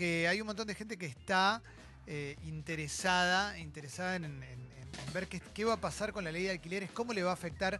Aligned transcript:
porque 0.00 0.26
hay 0.28 0.40
un 0.40 0.46
montón 0.46 0.66
de 0.66 0.74
gente 0.74 0.96
que 0.96 1.04
está 1.04 1.60
eh, 2.06 2.34
interesada, 2.46 3.58
interesada 3.58 4.16
en, 4.16 4.24
en- 4.24 4.42
en- 4.42 4.70
en 5.06 5.12
ver 5.12 5.28
qué, 5.28 5.42
qué 5.52 5.66
va 5.66 5.74
a 5.74 5.76
pasar 5.80 6.14
con 6.14 6.24
la 6.24 6.32
ley 6.32 6.44
de 6.44 6.52
alquileres, 6.52 6.90
cómo 6.90 7.12
le 7.12 7.22
va 7.22 7.32
a 7.32 7.34
afectar 7.34 7.78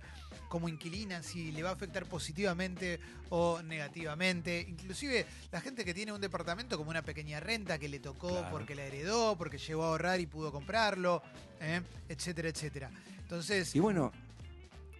como 0.50 0.68
inquilina, 0.68 1.22
si 1.22 1.50
le 1.50 1.62
va 1.62 1.70
a 1.70 1.72
afectar 1.72 2.04
positivamente 2.04 3.00
o 3.30 3.62
negativamente. 3.62 4.60
Inclusive 4.68 5.24
la 5.50 5.62
gente 5.62 5.82
que 5.82 5.94
tiene 5.94 6.12
un 6.12 6.20
departamento 6.20 6.76
como 6.76 6.90
una 6.90 7.00
pequeña 7.00 7.40
renta 7.40 7.78
que 7.78 7.88
le 7.88 8.00
tocó 8.00 8.28
Claro. 8.28 8.48
porque 8.50 8.74
la 8.74 8.82
heredó, 8.84 9.38
porque 9.38 9.56
llegó 9.56 9.84
a 9.84 9.88
ahorrar 9.88 10.20
y 10.20 10.26
pudo 10.26 10.52
comprarlo, 10.52 11.22
¿eh? 11.58 11.80
etcétera, 12.10 12.50
etcétera. 12.50 12.90
Entonces, 13.22 13.74
Y 13.74 13.78
bueno, 13.80 14.12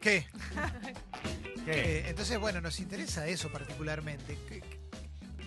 ¿qué? 0.01 0.27
¿Qué? 1.67 1.73
Eh, 1.99 2.05
entonces, 2.09 2.39
bueno, 2.41 2.63
nos 2.63 2.81
interesa 2.81 3.27
eso 3.27 3.53
particularmente. 3.53 4.39
¿Qué- 4.49 4.63
qué- 4.63 4.80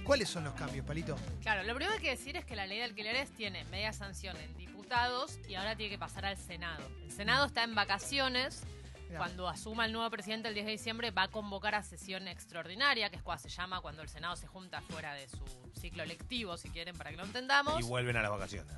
¿Cuáles 0.03 0.29
son 0.29 0.43
los 0.43 0.53
cambios, 0.53 0.85
Palito? 0.85 1.17
Claro, 1.41 1.63
lo 1.63 1.73
primero 1.75 1.91
que 1.91 1.97
hay 1.97 2.03
que 2.03 2.19
decir 2.19 2.35
es 2.35 2.45
que 2.45 2.55
la 2.55 2.67
ley 2.67 2.79
de 2.79 2.83
alquileres 2.83 3.31
tiene 3.31 3.63
media 3.65 3.93
sanción 3.93 4.35
en 4.37 4.55
diputados 4.57 5.39
y 5.47 5.55
ahora 5.55 5.75
tiene 5.75 5.91
que 5.91 5.97
pasar 5.97 6.25
al 6.25 6.37
Senado. 6.37 6.85
El 7.03 7.11
Senado 7.11 7.45
está 7.45 7.63
en 7.63 7.73
vacaciones. 7.73 8.63
Mirá. 9.07 9.19
Cuando 9.19 9.47
asuma 9.47 9.85
el 9.85 9.93
nuevo 9.93 10.09
presidente 10.09 10.49
el 10.49 10.55
10 10.55 10.65
de 10.65 10.71
diciembre 10.73 11.11
va 11.11 11.23
a 11.23 11.27
convocar 11.29 11.75
a 11.75 11.83
sesión 11.83 12.27
extraordinaria, 12.27 13.09
que 13.09 13.15
es 13.15 13.21
cuando 13.21 13.43
se 13.43 13.49
llama 13.49 13.79
cuando 13.79 14.01
el 14.01 14.09
Senado 14.09 14.35
se 14.35 14.47
junta 14.47 14.81
fuera 14.81 15.13
de 15.13 15.29
su 15.29 15.43
ciclo 15.79 16.03
lectivo, 16.05 16.57
si 16.57 16.69
quieren, 16.69 16.97
para 16.97 17.11
que 17.11 17.17
lo 17.17 17.23
entendamos. 17.23 17.79
Y 17.79 17.83
vuelven 17.83 18.17
a 18.17 18.23
las 18.23 18.31
vacaciones. 18.31 18.73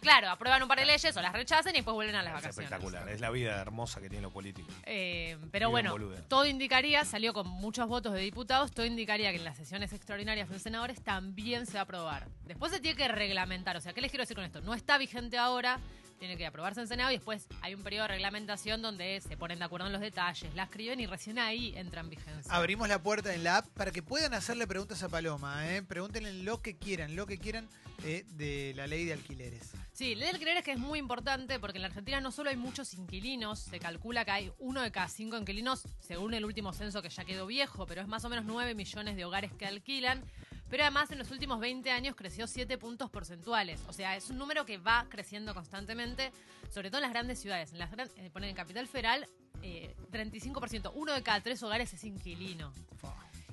Claro, 0.00 0.30
aprueban 0.30 0.62
un 0.62 0.68
par 0.68 0.78
de 0.78 0.86
leyes 0.86 1.16
o 1.16 1.20
las 1.22 1.32
rechazan 1.32 1.74
y 1.74 1.78
después 1.78 1.94
vuelven 1.94 2.16
a 2.16 2.22
las 2.22 2.34
Es 2.36 2.42
vacaciones. 2.42 2.70
espectacular. 2.70 3.08
Es 3.08 3.20
la 3.20 3.30
vida 3.30 3.60
hermosa 3.60 4.00
que 4.00 4.08
tienen 4.08 4.22
los 4.22 4.32
políticos. 4.32 4.72
Eh, 4.84 5.36
pero 5.52 5.68
Viven 5.68 5.70
bueno, 5.70 5.92
boluda. 5.92 6.22
todo 6.28 6.46
indicaría, 6.46 7.04
salió 7.04 7.32
con 7.32 7.46
muchos 7.48 7.86
votos 7.88 8.12
de 8.14 8.20
diputados, 8.20 8.70
todo 8.72 8.86
indicaría 8.86 9.30
que 9.30 9.36
en 9.38 9.44
las 9.44 9.56
sesiones 9.56 9.92
extraordinarias 9.92 10.48
de 10.48 10.58
senadores 10.58 11.02
también 11.02 11.66
se 11.66 11.74
va 11.74 11.80
a 11.80 11.82
aprobar. 11.82 12.26
Después 12.44 12.72
se 12.72 12.80
tiene 12.80 12.96
que 12.96 13.08
reglamentar, 13.08 13.76
o 13.76 13.80
sea, 13.80 13.92
¿qué 13.92 14.00
les 14.00 14.10
quiero 14.10 14.22
decir 14.22 14.36
con 14.36 14.44
esto? 14.44 14.60
No 14.60 14.74
está 14.74 14.96
vigente 14.98 15.36
ahora, 15.38 15.78
tiene 16.18 16.36
que 16.36 16.44
aprobarse 16.46 16.80
en 16.80 16.86
Senado 16.88 17.10
y 17.10 17.14
después 17.16 17.46
hay 17.62 17.74
un 17.74 17.82
periodo 17.82 18.02
de 18.02 18.08
reglamentación 18.08 18.82
donde 18.82 19.22
se 19.22 19.36
ponen 19.38 19.58
de 19.58 19.64
acuerdo 19.64 19.86
en 19.86 19.92
los 19.94 20.02
detalles, 20.02 20.54
la 20.54 20.64
escriben 20.64 21.00
y 21.00 21.06
recién 21.06 21.38
ahí 21.38 21.72
entra 21.76 22.02
en 22.02 22.10
vigencia. 22.10 22.52
Abrimos 22.54 22.88
la 22.88 23.02
puerta 23.02 23.34
en 23.34 23.42
la 23.42 23.58
app 23.58 23.66
para 23.68 23.90
que 23.90 24.02
puedan 24.02 24.34
hacerle 24.34 24.66
preguntas 24.66 25.02
a 25.02 25.08
Paloma. 25.08 25.66
¿eh? 25.74 25.82
Pregúntenle 25.82 26.32
lo 26.42 26.60
que 26.60 26.76
quieran, 26.76 27.16
lo 27.16 27.26
que 27.26 27.38
quieran 27.38 27.66
eh, 28.04 28.24
de 28.32 28.74
la 28.76 28.86
ley 28.86 29.06
de 29.06 29.14
alquileres. 29.14 29.72
Sí, 30.00 30.14
ley 30.14 30.28
de 30.28 30.30
alquileres 30.30 30.64
que 30.64 30.72
es 30.72 30.78
muy 30.78 30.98
importante 30.98 31.60
porque 31.60 31.76
en 31.76 31.82
la 31.82 31.88
Argentina 31.88 32.22
no 32.22 32.32
solo 32.32 32.48
hay 32.48 32.56
muchos 32.56 32.94
inquilinos, 32.94 33.58
se 33.58 33.78
calcula 33.78 34.24
que 34.24 34.30
hay 34.30 34.52
uno 34.58 34.80
de 34.80 34.90
cada 34.90 35.08
cinco 35.08 35.36
inquilinos, 35.36 35.82
según 36.00 36.32
el 36.32 36.46
último 36.46 36.72
censo 36.72 37.02
que 37.02 37.10
ya 37.10 37.26
quedó 37.26 37.46
viejo, 37.46 37.84
pero 37.84 38.00
es 38.00 38.08
más 38.08 38.24
o 38.24 38.30
menos 38.30 38.46
9 38.46 38.74
millones 38.74 39.14
de 39.14 39.26
hogares 39.26 39.52
que 39.52 39.66
alquilan. 39.66 40.24
Pero 40.70 40.84
además 40.84 41.10
en 41.10 41.18
los 41.18 41.30
últimos 41.30 41.60
20 41.60 41.90
años 41.90 42.16
creció 42.16 42.46
7 42.46 42.78
puntos 42.78 43.10
porcentuales. 43.10 43.82
O 43.88 43.92
sea, 43.92 44.16
es 44.16 44.30
un 44.30 44.38
número 44.38 44.64
que 44.64 44.78
va 44.78 45.04
creciendo 45.10 45.52
constantemente, 45.52 46.32
sobre 46.72 46.88
todo 46.88 47.00
en 47.00 47.02
las 47.02 47.12
grandes 47.12 47.38
ciudades. 47.38 47.72
En 47.74 47.78
las 47.78 47.90
gran- 47.90 48.08
eh, 48.16 48.30
ponen 48.32 48.48
en 48.48 48.56
Capital 48.56 48.88
Federal, 48.88 49.26
eh, 49.60 49.94
35%, 50.10 50.92
uno 50.94 51.12
de 51.12 51.22
cada 51.22 51.42
tres 51.42 51.62
hogares 51.62 51.92
es 51.92 52.04
inquilino. 52.04 52.72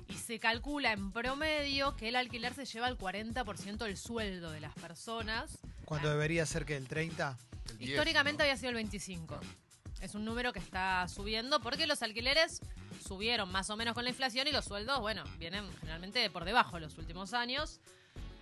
Y 0.08 0.14
se 0.14 0.38
calcula 0.38 0.92
en 0.92 1.12
promedio 1.12 1.94
que 1.94 2.08
el 2.08 2.16
alquiler 2.16 2.54
se 2.54 2.64
lleva 2.64 2.88
el 2.88 2.96
40% 2.96 3.84
del 3.84 3.98
sueldo 3.98 4.50
de 4.50 4.60
las 4.60 4.72
personas. 4.76 5.58
Cuando 5.88 6.10
debería 6.10 6.44
ser 6.44 6.66
que 6.66 6.76
el 6.76 6.86
30. 6.86 7.38
El 7.70 7.78
10, 7.78 7.90
Históricamente 7.92 8.42
¿no? 8.42 8.44
había 8.44 8.58
sido 8.58 8.68
el 8.68 8.74
25. 8.74 9.40
Es 10.02 10.14
un 10.14 10.22
número 10.26 10.52
que 10.52 10.58
está 10.58 11.08
subiendo 11.08 11.60
porque 11.60 11.86
los 11.86 12.02
alquileres 12.02 12.60
subieron 13.02 13.50
más 13.50 13.70
o 13.70 13.76
menos 13.76 13.94
con 13.94 14.04
la 14.04 14.10
inflación 14.10 14.46
y 14.46 14.52
los 14.52 14.66
sueldos, 14.66 15.00
bueno, 15.00 15.24
vienen 15.38 15.64
generalmente 15.80 16.28
por 16.28 16.44
debajo 16.44 16.76
en 16.76 16.82
los 16.82 16.98
últimos 16.98 17.32
años. 17.32 17.80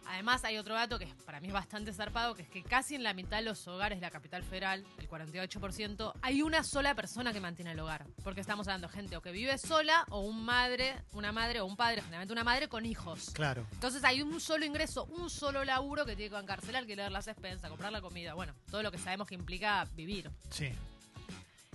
Además, 0.08 0.44
hay 0.44 0.58
otro 0.58 0.74
dato 0.74 0.98
que 0.98 1.06
para 1.24 1.40
mí 1.40 1.48
es 1.48 1.52
bastante 1.52 1.92
zarpado, 1.92 2.34
que 2.34 2.42
es 2.42 2.48
que 2.48 2.62
casi 2.62 2.94
en 2.94 3.02
la 3.02 3.14
mitad 3.14 3.38
de 3.38 3.42
los 3.42 3.66
hogares 3.68 3.98
de 3.98 4.06
la 4.06 4.10
capital 4.10 4.42
federal, 4.42 4.84
el 4.98 5.08
48%, 5.08 6.12
hay 6.22 6.42
una 6.42 6.62
sola 6.62 6.94
persona 6.94 7.32
que 7.32 7.40
mantiene 7.40 7.72
el 7.72 7.80
hogar. 7.80 8.06
Porque 8.22 8.40
estamos 8.40 8.66
hablando 8.68 8.88
de 8.88 8.94
gente 8.94 9.16
o 9.16 9.22
que 9.22 9.32
vive 9.32 9.58
sola 9.58 10.04
o 10.10 10.20
un 10.20 10.44
madre, 10.44 10.94
una 11.12 11.32
madre 11.32 11.60
o 11.60 11.66
un 11.66 11.76
padre, 11.76 12.02
generalmente 12.02 12.32
una 12.32 12.44
madre 12.44 12.68
con 12.68 12.86
hijos. 12.86 13.30
Claro. 13.32 13.66
Entonces 13.72 14.04
hay 14.04 14.22
un 14.22 14.40
solo 14.40 14.64
ingreso, 14.64 15.04
un 15.06 15.28
solo 15.30 15.64
laburo 15.64 16.04
que 16.04 16.16
tiene 16.16 16.30
que 16.30 16.34
bancarse 16.34 16.70
el 16.70 16.76
alquiler, 16.76 17.10
las 17.10 17.28
expensas, 17.28 17.68
comprar 17.70 17.92
la 17.92 18.00
comida, 18.00 18.34
bueno, 18.34 18.54
todo 18.70 18.82
lo 18.82 18.90
que 18.90 18.98
sabemos 18.98 19.28
que 19.28 19.34
implica 19.34 19.84
vivir. 19.94 20.30
Sí. 20.50 20.70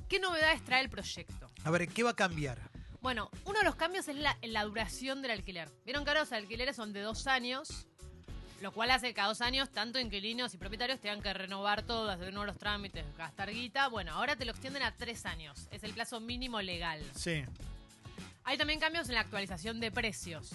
¿Qué 0.07 0.19
novedades 0.19 0.63
trae 0.63 0.81
el 0.81 0.89
proyecto? 0.89 1.49
A 1.63 1.71
ver, 1.71 1.87
¿qué 1.87 2.03
va 2.03 2.11
a 2.11 2.15
cambiar? 2.15 2.59
Bueno, 3.01 3.31
uno 3.45 3.57
de 3.57 3.65
los 3.65 3.75
cambios 3.75 4.07
es 4.09 4.15
la, 4.15 4.37
la 4.43 4.63
duración 4.63 5.21
del 5.21 5.31
alquiler. 5.31 5.69
Vieron 5.85 6.03
que 6.03 6.11
ahora 6.11 6.19
los 6.19 6.31
alquileres 6.33 6.75
son 6.75 6.93
de 6.93 7.01
dos 7.01 7.25
años, 7.27 7.87
lo 8.61 8.71
cual 8.71 8.91
hace 8.91 9.07
que 9.07 9.13
cada 9.15 9.27
dos 9.29 9.41
años 9.41 9.69
tanto 9.71 9.99
inquilinos 9.99 10.53
y 10.53 10.57
propietarios 10.57 10.99
tengan 10.99 11.21
que 11.21 11.33
renovar 11.33 11.83
todo, 11.83 12.09
hacer 12.09 12.25
de 12.27 12.31
nuevo 12.31 12.45
los 12.45 12.57
trámites, 12.57 13.05
gastar 13.17 13.51
guita. 13.51 13.87
Bueno, 13.87 14.13
ahora 14.13 14.35
te 14.35 14.45
lo 14.45 14.51
extienden 14.51 14.83
a 14.83 14.93
tres 14.95 15.25
años. 15.25 15.67
Es 15.71 15.83
el 15.83 15.93
plazo 15.93 16.19
mínimo 16.19 16.61
legal. 16.61 17.03
Sí. 17.15 17.43
Hay 18.43 18.57
también 18.57 18.79
cambios 18.79 19.09
en 19.09 19.15
la 19.15 19.21
actualización 19.21 19.79
de 19.79 19.91
precios. 19.91 20.51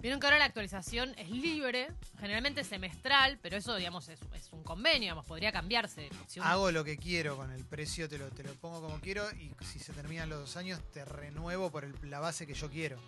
Vieron 0.00 0.18
que 0.18 0.26
ahora 0.26 0.38
la 0.38 0.46
actualización 0.46 1.14
es 1.16 1.30
libre, 1.30 1.88
generalmente 2.18 2.64
semestral, 2.64 3.38
pero 3.40 3.56
eso, 3.56 3.76
digamos, 3.76 4.08
es, 4.08 4.18
es 4.34 4.52
un 4.52 4.64
convenio, 4.64 5.02
digamos, 5.02 5.24
podría 5.24 5.52
cambiarse. 5.52 6.10
Si 6.26 6.40
Hago 6.40 6.72
lo 6.72 6.82
que 6.82 6.96
quiero 6.98 7.36
con 7.36 7.52
el 7.52 7.64
precio, 7.64 8.08
te 8.08 8.18
lo, 8.18 8.28
te 8.30 8.42
lo 8.42 8.52
pongo 8.54 8.80
como 8.82 8.98
quiero 9.00 9.30
y 9.36 9.54
si 9.64 9.78
se 9.78 9.92
terminan 9.92 10.28
los 10.28 10.40
dos 10.40 10.56
años 10.56 10.80
te 10.92 11.04
renuevo 11.04 11.70
por 11.70 11.84
el- 11.84 11.94
la 12.10 12.18
base 12.18 12.48
que 12.48 12.54
yo 12.54 12.68
quiero. 12.68 12.98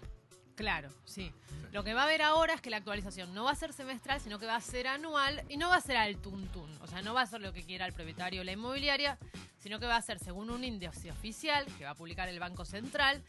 Claro, 0.54 0.88
sí. 1.04 1.32
Lo 1.72 1.82
que 1.82 1.94
va 1.94 2.02
a 2.02 2.04
haber 2.04 2.22
ahora 2.22 2.54
es 2.54 2.60
que 2.60 2.70
la 2.70 2.76
actualización 2.76 3.34
no 3.34 3.44
va 3.44 3.50
a 3.50 3.56
ser 3.56 3.72
semestral, 3.72 4.20
sino 4.20 4.38
que 4.38 4.46
va 4.46 4.54
a 4.54 4.60
ser 4.60 4.86
anual 4.86 5.42
y 5.48 5.56
no 5.56 5.68
va 5.68 5.76
a 5.76 5.80
ser 5.80 5.96
al 5.96 6.16
tuntún. 6.18 6.70
O 6.80 6.86
sea, 6.86 7.02
no 7.02 7.12
va 7.14 7.22
a 7.22 7.26
ser 7.26 7.40
lo 7.40 7.52
que 7.52 7.64
quiera 7.64 7.86
el 7.86 7.92
propietario 7.92 8.42
o 8.42 8.44
la 8.44 8.52
inmobiliaria, 8.52 9.18
sino 9.58 9.80
que 9.80 9.86
va 9.86 9.96
a 9.96 10.02
ser 10.02 10.20
según 10.20 10.50
un 10.50 10.62
índice 10.62 11.10
oficial 11.10 11.66
que 11.76 11.84
va 11.84 11.90
a 11.90 11.94
publicar 11.96 12.28
el 12.28 12.38
Banco 12.38 12.64
Central, 12.64 13.24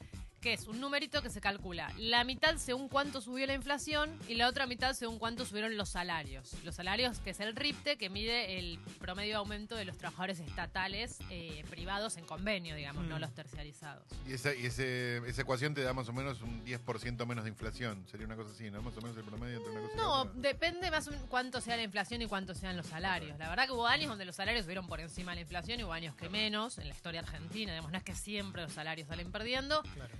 que 0.46 0.54
es 0.54 0.68
un 0.68 0.80
numerito 0.80 1.24
que 1.24 1.32
se 1.32 1.42
calcula 1.42 1.92
la 1.98 2.24
mitad 2.24 2.58
según 2.58 2.88
cuánto 2.88 3.20
subió 3.20 3.48
la 3.48 3.56
inflación 3.56 4.16
y 4.28 4.36
la 4.36 4.48
otra 4.48 4.68
mitad 4.68 4.94
según 4.94 5.18
cuánto 5.18 5.44
subieron 5.44 5.76
los 5.76 5.90
salarios. 5.90 6.52
Los 6.64 6.76
salarios, 6.76 7.18
que 7.18 7.32
es 7.32 7.40
el 7.40 7.56
RIPTE, 7.56 7.98
que 7.98 8.12
mide 8.12 8.60
el 8.60 8.78
promedio 9.00 9.30
de 9.32 9.36
aumento 9.38 9.76
de 9.76 9.86
los 9.86 9.98
trabajadores 9.98 10.40
estatales 10.40 11.18
eh, 11.32 11.66
privados 11.72 12.18
en 12.18 12.26
convenio, 12.26 12.76
digamos, 12.76 13.06
Mm. 13.06 13.10
no 13.10 13.18
los 13.18 13.34
terciarizados. 13.34 14.04
Y, 14.28 14.34
esa, 14.34 14.54
y 14.54 14.68
ese, 14.68 15.18
esa 15.28 15.42
ecuación 15.42 15.74
te 15.74 15.82
da 15.82 15.94
más 15.94 16.08
o 16.10 16.14
menos 16.14 16.40
un 16.44 16.64
10% 16.64 17.26
menos 17.26 17.44
de 17.46 17.50
inflación. 17.50 18.06
Sería 18.08 18.28
una 18.28 18.36
cosa 18.36 18.52
así, 18.54 18.70
¿no? 18.70 18.84
Más 18.84 18.96
o 18.98 19.02
menos 19.02 19.18
el 19.18 19.24
promedio 19.24 19.58
entre 19.58 19.72
una 19.72 19.82
cosa 19.82 19.94
y 19.94 19.98
No, 19.98 20.22
otra. 20.22 20.32
depende 20.36 20.92
más 20.92 21.08
o 21.08 21.12
menos 21.12 21.26
cuánto 21.28 21.60
sea 21.60 21.76
la 21.76 21.82
inflación 21.82 22.22
y 22.22 22.28
cuánto 22.28 22.54
sean 22.54 22.78
los 22.78 22.86
salarios. 22.86 23.40
La 23.40 23.50
verdad 23.50 23.66
que 23.66 23.72
hubo 23.72 23.88
años 23.88 24.10
donde 24.10 24.26
los 24.26 24.36
salarios 24.36 24.66
subieron 24.66 24.86
por 24.86 25.00
encima 25.00 25.32
de 25.32 25.38
la 25.38 25.42
inflación 25.42 25.80
y 25.80 25.84
hubo 25.86 25.94
años 25.94 26.14
que 26.16 26.30
menos 26.30 26.78
en 26.78 26.88
la 26.88 26.94
historia 26.94 27.22
argentina. 27.22 27.72
Digamos, 27.72 27.92
no 27.92 27.98
es 27.98 28.04
que 28.04 28.14
siempre 28.14 28.62
los 28.62 28.74
salarios 28.74 29.08
salen 29.08 29.32
perdiendo. 29.32 29.82
Claro. 29.96 30.14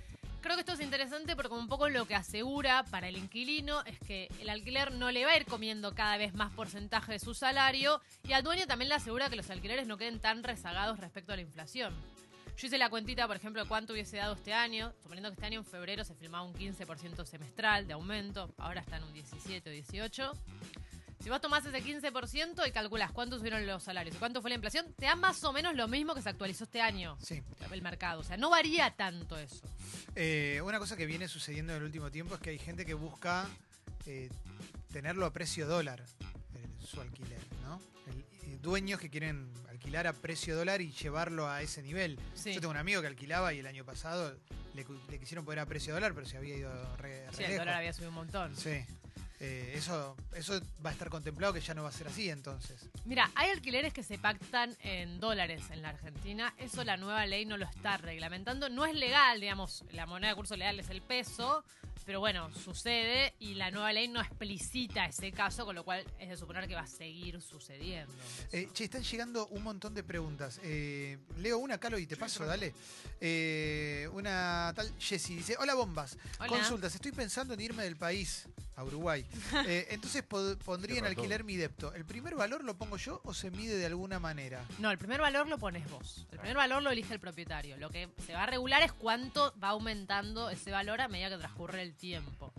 Creo 0.46 0.54
que 0.54 0.60
esto 0.60 0.74
es 0.74 0.80
interesante 0.80 1.34
porque 1.34 1.54
un 1.54 1.66
poco 1.66 1.88
lo 1.88 2.06
que 2.06 2.14
asegura 2.14 2.84
para 2.84 3.08
el 3.08 3.16
inquilino 3.16 3.82
es 3.82 3.98
que 3.98 4.28
el 4.40 4.48
alquiler 4.48 4.92
no 4.92 5.10
le 5.10 5.24
va 5.24 5.32
a 5.32 5.36
ir 5.36 5.44
comiendo 5.44 5.92
cada 5.92 6.16
vez 6.18 6.34
más 6.34 6.52
porcentaje 6.52 7.10
de 7.10 7.18
su 7.18 7.34
salario 7.34 8.00
y 8.22 8.32
al 8.32 8.44
dueño 8.44 8.64
también 8.68 8.88
le 8.88 8.94
asegura 8.94 9.28
que 9.28 9.34
los 9.34 9.50
alquileres 9.50 9.88
no 9.88 9.98
queden 9.98 10.20
tan 10.20 10.44
rezagados 10.44 11.00
respecto 11.00 11.32
a 11.32 11.34
la 11.34 11.42
inflación. 11.42 11.92
Yo 12.56 12.68
hice 12.68 12.78
la 12.78 12.90
cuentita, 12.90 13.26
por 13.26 13.34
ejemplo, 13.34 13.60
de 13.60 13.68
cuánto 13.68 13.92
hubiese 13.92 14.18
dado 14.18 14.34
este 14.34 14.54
año, 14.54 14.92
suponiendo 15.02 15.30
que 15.30 15.34
este 15.34 15.46
año 15.46 15.58
en 15.58 15.66
febrero 15.66 16.04
se 16.04 16.14
firmaba 16.14 16.44
un 16.44 16.54
15% 16.54 17.24
semestral 17.24 17.88
de 17.88 17.94
aumento, 17.94 18.48
ahora 18.58 18.82
está 18.82 18.98
en 18.98 19.02
un 19.02 19.12
17 19.14 19.68
o 19.68 19.72
18. 19.72 20.32
Si 21.26 21.30
vos 21.30 21.40
tomás 21.40 21.66
ese 21.66 21.82
15% 21.82 22.68
y 22.68 22.70
calculás 22.70 23.10
cuánto 23.10 23.36
subieron 23.36 23.66
los 23.66 23.82
salarios 23.82 24.14
y 24.14 24.18
cuánto 24.20 24.40
fue 24.40 24.48
la 24.48 24.54
inflación, 24.54 24.86
te 24.96 25.06
da 25.06 25.16
más 25.16 25.42
o 25.42 25.52
menos 25.52 25.74
lo 25.74 25.88
mismo 25.88 26.14
que 26.14 26.22
se 26.22 26.28
actualizó 26.28 26.62
este 26.62 26.80
año 26.80 27.18
Sí. 27.20 27.42
el 27.72 27.82
mercado. 27.82 28.20
O 28.20 28.22
sea, 28.22 28.36
no 28.36 28.48
varía 28.48 28.94
tanto 28.94 29.36
eso. 29.36 29.66
Eh, 30.14 30.60
una 30.64 30.78
cosa 30.78 30.96
que 30.96 31.04
viene 31.04 31.26
sucediendo 31.26 31.72
en 31.72 31.78
el 31.78 31.82
último 31.86 32.12
tiempo 32.12 32.36
es 32.36 32.40
que 32.40 32.50
hay 32.50 32.60
gente 32.60 32.86
que 32.86 32.94
busca 32.94 33.48
eh, 34.06 34.30
tenerlo 34.92 35.26
a 35.26 35.32
precio 35.32 35.66
dólar, 35.66 36.04
su 36.78 37.00
alquiler, 37.00 37.40
¿no? 37.64 37.82
El- 38.06 38.20
eh, 38.48 38.58
dueños 38.62 39.00
que 39.00 39.10
quieren 39.10 39.52
alquilar 39.68 40.06
a 40.06 40.12
precio 40.12 40.54
dólar 40.56 40.80
y 40.80 40.92
llevarlo 40.92 41.48
a 41.50 41.60
ese 41.60 41.82
nivel. 41.82 42.20
Sí. 42.34 42.54
Yo 42.54 42.60
tengo 42.60 42.70
un 42.70 42.76
amigo 42.76 43.00
que 43.00 43.08
alquilaba 43.08 43.52
y 43.52 43.58
el 43.58 43.66
año 43.66 43.84
pasado 43.84 44.32
le, 44.74 44.84
quisieron 45.18 45.44
poner 45.44 45.58
a 45.58 45.66
precio 45.66 45.92
dólar, 45.92 46.14
pero 46.14 46.24
se 46.24 46.36
había 46.36 46.54
ido 46.56 46.96
re, 46.98 47.26
re 47.26 47.32
Sí, 47.36 47.42
el 47.42 47.48
lejos. 47.50 47.58
dólar 47.58 47.74
había 47.78 47.92
subido 47.92 48.10
un 48.10 48.14
montón. 48.14 48.54
Sí. 48.56 48.84
Eh, 49.40 49.74
eso, 49.76 50.16
eso 50.34 50.60
va 50.84 50.90
a 50.90 50.92
estar 50.92 51.10
contemplado 51.10 51.52
que 51.52 51.60
ya 51.60 51.74
no 51.74 51.82
va 51.82 51.90
a 51.90 51.92
ser 51.92 52.08
así 52.08 52.30
entonces. 52.30 52.88
Mira, 53.04 53.30
hay 53.34 53.50
alquileres 53.50 53.92
que 53.92 54.02
se 54.02 54.18
pactan 54.18 54.74
en 54.80 55.20
dólares 55.20 55.62
en 55.70 55.82
la 55.82 55.90
Argentina. 55.90 56.54
Eso 56.58 56.84
la 56.84 56.96
nueva 56.96 57.26
ley 57.26 57.44
no 57.44 57.56
lo 57.56 57.66
está 57.66 57.98
reglamentando. 57.98 58.68
No 58.68 58.86
es 58.86 58.94
legal, 58.94 59.40
digamos, 59.40 59.84
la 59.92 60.06
moneda 60.06 60.30
de 60.30 60.36
curso 60.36 60.56
legal 60.56 60.80
es 60.80 60.88
el 60.88 61.02
peso, 61.02 61.64
pero 62.06 62.20
bueno, 62.20 62.50
sucede 62.54 63.34
y 63.40 63.54
la 63.54 63.70
nueva 63.70 63.92
ley 63.92 64.06
no 64.06 64.20
explicita 64.20 65.04
ese 65.06 65.32
caso, 65.32 65.66
con 65.66 65.74
lo 65.74 65.84
cual 65.84 66.04
es 66.18 66.28
de 66.28 66.36
suponer 66.36 66.68
que 66.68 66.74
va 66.74 66.82
a 66.82 66.86
seguir 66.86 67.42
sucediendo. 67.42 68.14
Eh, 68.52 68.68
che, 68.72 68.84
están 68.84 69.02
llegando 69.02 69.48
un 69.48 69.62
montón 69.64 69.92
de 69.92 70.04
preguntas. 70.04 70.60
Eh, 70.62 71.18
leo 71.38 71.58
una, 71.58 71.78
Calo, 71.78 71.98
y 71.98 72.06
te 72.06 72.16
paso, 72.16 72.46
dale. 72.46 72.72
Eh, 73.20 74.08
una 74.12 74.72
tal 74.74 74.90
Jessie 74.98 75.36
dice, 75.36 75.56
hola 75.58 75.74
bombas. 75.74 76.16
Hola. 76.38 76.48
Consultas, 76.48 76.94
estoy 76.94 77.12
pensando 77.12 77.54
en 77.54 77.60
irme 77.60 77.82
del 77.82 77.96
país. 77.96 78.46
A 78.76 78.84
Uruguay. 78.84 79.24
Eh, 79.66 79.88
entonces 79.90 80.22
pondría 80.22 80.98
en 80.98 81.06
alquiler 81.06 81.42
mi 81.42 81.56
depto. 81.56 81.92
¿El 81.94 82.04
primer 82.04 82.34
valor 82.34 82.62
lo 82.62 82.76
pongo 82.76 82.98
yo 82.98 83.20
o 83.24 83.34
se 83.34 83.50
mide 83.50 83.76
de 83.76 83.86
alguna 83.86 84.20
manera? 84.20 84.62
No, 84.78 84.90
el 84.90 84.98
primer 84.98 85.20
valor 85.20 85.48
lo 85.48 85.58
pones 85.58 85.88
vos. 85.90 86.26
El 86.30 86.38
primer 86.38 86.56
valor 86.56 86.82
lo 86.82 86.90
elige 86.90 87.14
el 87.14 87.20
propietario. 87.20 87.76
Lo 87.78 87.90
que 87.90 88.08
se 88.24 88.34
va 88.34 88.44
a 88.44 88.46
regular 88.46 88.82
es 88.82 88.92
cuánto 88.92 89.52
va 89.62 89.68
aumentando 89.68 90.50
ese 90.50 90.70
valor 90.70 91.00
a 91.00 91.08
medida 91.08 91.30
que 91.30 91.38
transcurre 91.38 91.82
el 91.82 91.94
tiempo. 91.94 92.52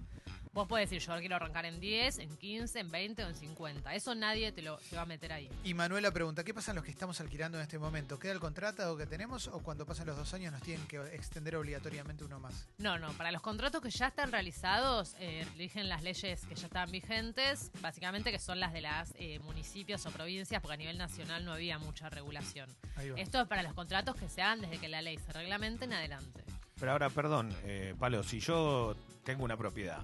Vos 0.57 0.67
podés 0.67 0.89
decir, 0.89 1.07
yo 1.07 1.15
quiero 1.19 1.35
arrancar 1.35 1.67
en 1.67 1.79
10, 1.79 2.17
en 2.17 2.35
15, 2.35 2.79
en 2.79 2.89
20 2.89 3.25
o 3.25 3.27
en 3.27 3.35
50. 3.35 3.93
Eso 3.93 4.15
nadie 4.15 4.51
te 4.51 4.63
lo 4.63 4.77
te 4.77 4.95
va 4.95 5.03
a 5.03 5.05
meter 5.05 5.31
ahí. 5.31 5.47
Y 5.63 5.75
Manuela 5.75 6.09
pregunta, 6.09 6.43
¿qué 6.43 6.51
pasa 6.51 6.71
en 6.71 6.77
los 6.77 6.83
que 6.83 6.89
estamos 6.89 7.21
alquilando 7.21 7.59
en 7.59 7.61
este 7.61 7.77
momento? 7.77 8.17
¿Queda 8.17 8.31
el 8.31 8.39
contrato 8.39 8.97
que 8.97 9.05
tenemos 9.05 9.47
o 9.49 9.59
cuando 9.61 9.85
pasan 9.85 10.07
los 10.07 10.17
dos 10.17 10.33
años 10.33 10.51
nos 10.51 10.63
tienen 10.63 10.87
que 10.87 10.97
extender 11.13 11.55
obligatoriamente 11.57 12.23
uno 12.23 12.39
más? 12.39 12.67
No, 12.79 12.97
no, 12.97 13.13
para 13.13 13.31
los 13.31 13.43
contratos 13.43 13.83
que 13.83 13.91
ya 13.91 14.07
están 14.07 14.31
realizados, 14.31 15.15
eh, 15.19 15.45
rigen 15.57 15.89
las 15.89 16.01
leyes 16.01 16.43
que 16.47 16.55
ya 16.55 16.65
están 16.65 16.89
vigentes, 16.89 17.71
básicamente 17.79 18.31
que 18.31 18.39
son 18.39 18.59
las 18.59 18.73
de 18.73 18.81
las 18.81 19.13
eh, 19.19 19.37
municipios 19.41 20.07
o 20.07 20.09
provincias, 20.09 20.59
porque 20.59 20.73
a 20.73 20.77
nivel 20.77 20.97
nacional 20.97 21.45
no 21.45 21.53
había 21.53 21.77
mucha 21.77 22.09
regulación. 22.09 22.67
Ahí 22.95 23.11
va. 23.11 23.19
Esto 23.19 23.39
es 23.39 23.47
para 23.47 23.61
los 23.61 23.75
contratos 23.75 24.15
que 24.15 24.27
se 24.27 24.41
hagan 24.41 24.61
desde 24.61 24.79
que 24.79 24.87
la 24.87 25.03
ley 25.03 25.19
se 25.19 25.31
reglamente 25.33 25.85
en 25.85 25.93
adelante. 25.93 26.43
Pero 26.79 26.93
ahora, 26.93 27.11
perdón, 27.11 27.55
eh, 27.63 27.93
Palo, 27.99 28.23
si 28.23 28.39
yo 28.39 28.95
tengo 29.23 29.43
una 29.43 29.55
propiedad 29.55 30.03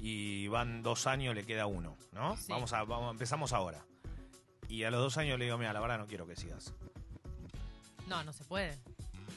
y 0.00 0.48
van 0.48 0.82
dos 0.82 1.06
años, 1.06 1.34
le 1.34 1.44
queda 1.44 1.66
uno, 1.66 1.96
¿no? 2.12 2.36
Sí. 2.36 2.46
Vamos 2.48 2.72
a, 2.72 2.84
vamos, 2.84 3.10
empezamos 3.12 3.52
ahora. 3.52 3.84
Y 4.68 4.84
a 4.84 4.90
los 4.90 5.00
dos 5.00 5.16
años 5.18 5.38
le 5.38 5.46
digo, 5.46 5.56
mira, 5.58 5.72
la 5.72 5.80
verdad 5.80 5.98
no 5.98 6.06
quiero 6.06 6.26
que 6.26 6.36
sigas. 6.36 6.72
No, 8.06 8.22
no 8.24 8.32
se 8.32 8.44
puede. 8.44 8.78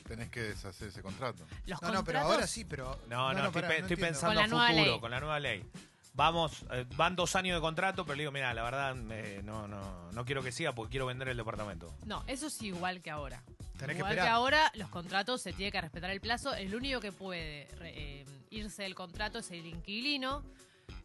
Tenés 0.08 0.30
que 0.30 0.42
deshacer 0.42 0.90
ese 0.90 1.02
contrato. 1.02 1.46
Los 1.66 1.82
No, 1.82 1.88
no, 1.92 2.04
pero 2.04 2.20
contratos- 2.20 2.32
ahora 2.34 2.48
sí, 2.48 2.66
pero... 2.66 3.00
No, 3.08 3.34
no, 3.34 3.46
estoy, 3.48 3.96
pensando 3.96 4.28
Con 4.28 4.36
la 4.36 4.44
a 4.44 4.48
nueva 4.48 4.68
futuro, 4.68 4.92
ley. 4.92 5.00
con 5.00 5.12
la 5.12 5.20
nueva 5.20 5.40
ley. 5.40 5.66
Vamos, 6.14 6.66
eh, 6.72 6.86
van 6.98 7.16
dos 7.16 7.36
años 7.38 7.56
de 7.56 7.62
contrato, 7.62 8.04
pero 8.06 8.16
le 8.18 8.24
digo, 8.24 8.32
mira, 8.34 8.54
la 8.54 8.64
verdad 8.64 8.96
eh, 9.12 9.42
no, 9.46 9.68
no, 9.68 10.12
no 10.12 10.26
quiero 10.26 10.44
que 10.44 10.52
siga 10.52 10.74
porque 10.76 10.92
quiero 10.92 11.06
vender 11.06 11.30
el 11.30 11.38
departamento. 11.38 11.96
No, 12.06 12.24
eso 12.28 12.48
es 12.48 12.62
igual 12.62 13.02
que 13.02 13.10
ahora. 13.10 13.42
Tenés 13.78 13.96
igual 13.96 14.12
que, 14.12 14.18
esperar. 14.20 14.28
ahora, 14.36 14.72
los 14.76 14.90
contratos 14.90 15.42
se 15.42 15.54
tiene 15.54 15.72
que 15.72 15.80
respetar 15.80 16.12
el 16.12 16.20
plazo. 16.20 16.54
El 16.54 16.76
único 16.76 17.00
que 17.00 17.12
puede 17.14 17.68
re- 17.80 17.94
eh, 18.22 18.26
irse 18.50 18.84
del 18.84 18.94
contrato 18.94 19.40
es 19.40 19.50
el 19.52 19.66
inquilino. 19.66 20.44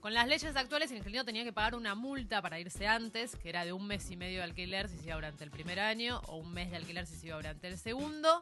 Con 0.00 0.12
las 0.12 0.26
leyes 0.26 0.54
actuales, 0.56 0.90
el 0.90 0.98
inquilino 0.98 1.24
tenía 1.24 1.44
que 1.44 1.52
pagar 1.52 1.76
una 1.76 1.94
multa 1.94 2.42
para 2.42 2.58
irse 2.58 2.86
antes, 2.88 3.36
que 3.36 3.48
era 3.48 3.64
de 3.64 3.72
un 3.72 3.86
mes 3.86 4.10
y 4.10 4.16
medio 4.16 4.38
de 4.38 4.44
alquiler 4.44 4.88
si 4.88 4.98
se 4.98 5.06
iba 5.06 5.14
durante 5.14 5.44
el 5.44 5.50
primer 5.52 5.78
año, 5.80 6.20
o 6.26 6.36
un 6.36 6.52
mes 6.52 6.70
de 6.70 6.76
alquiler 6.76 7.06
si 7.06 7.14
se 7.16 7.28
iba 7.28 7.36
durante 7.36 7.68
el 7.68 7.78
segundo. 7.78 8.40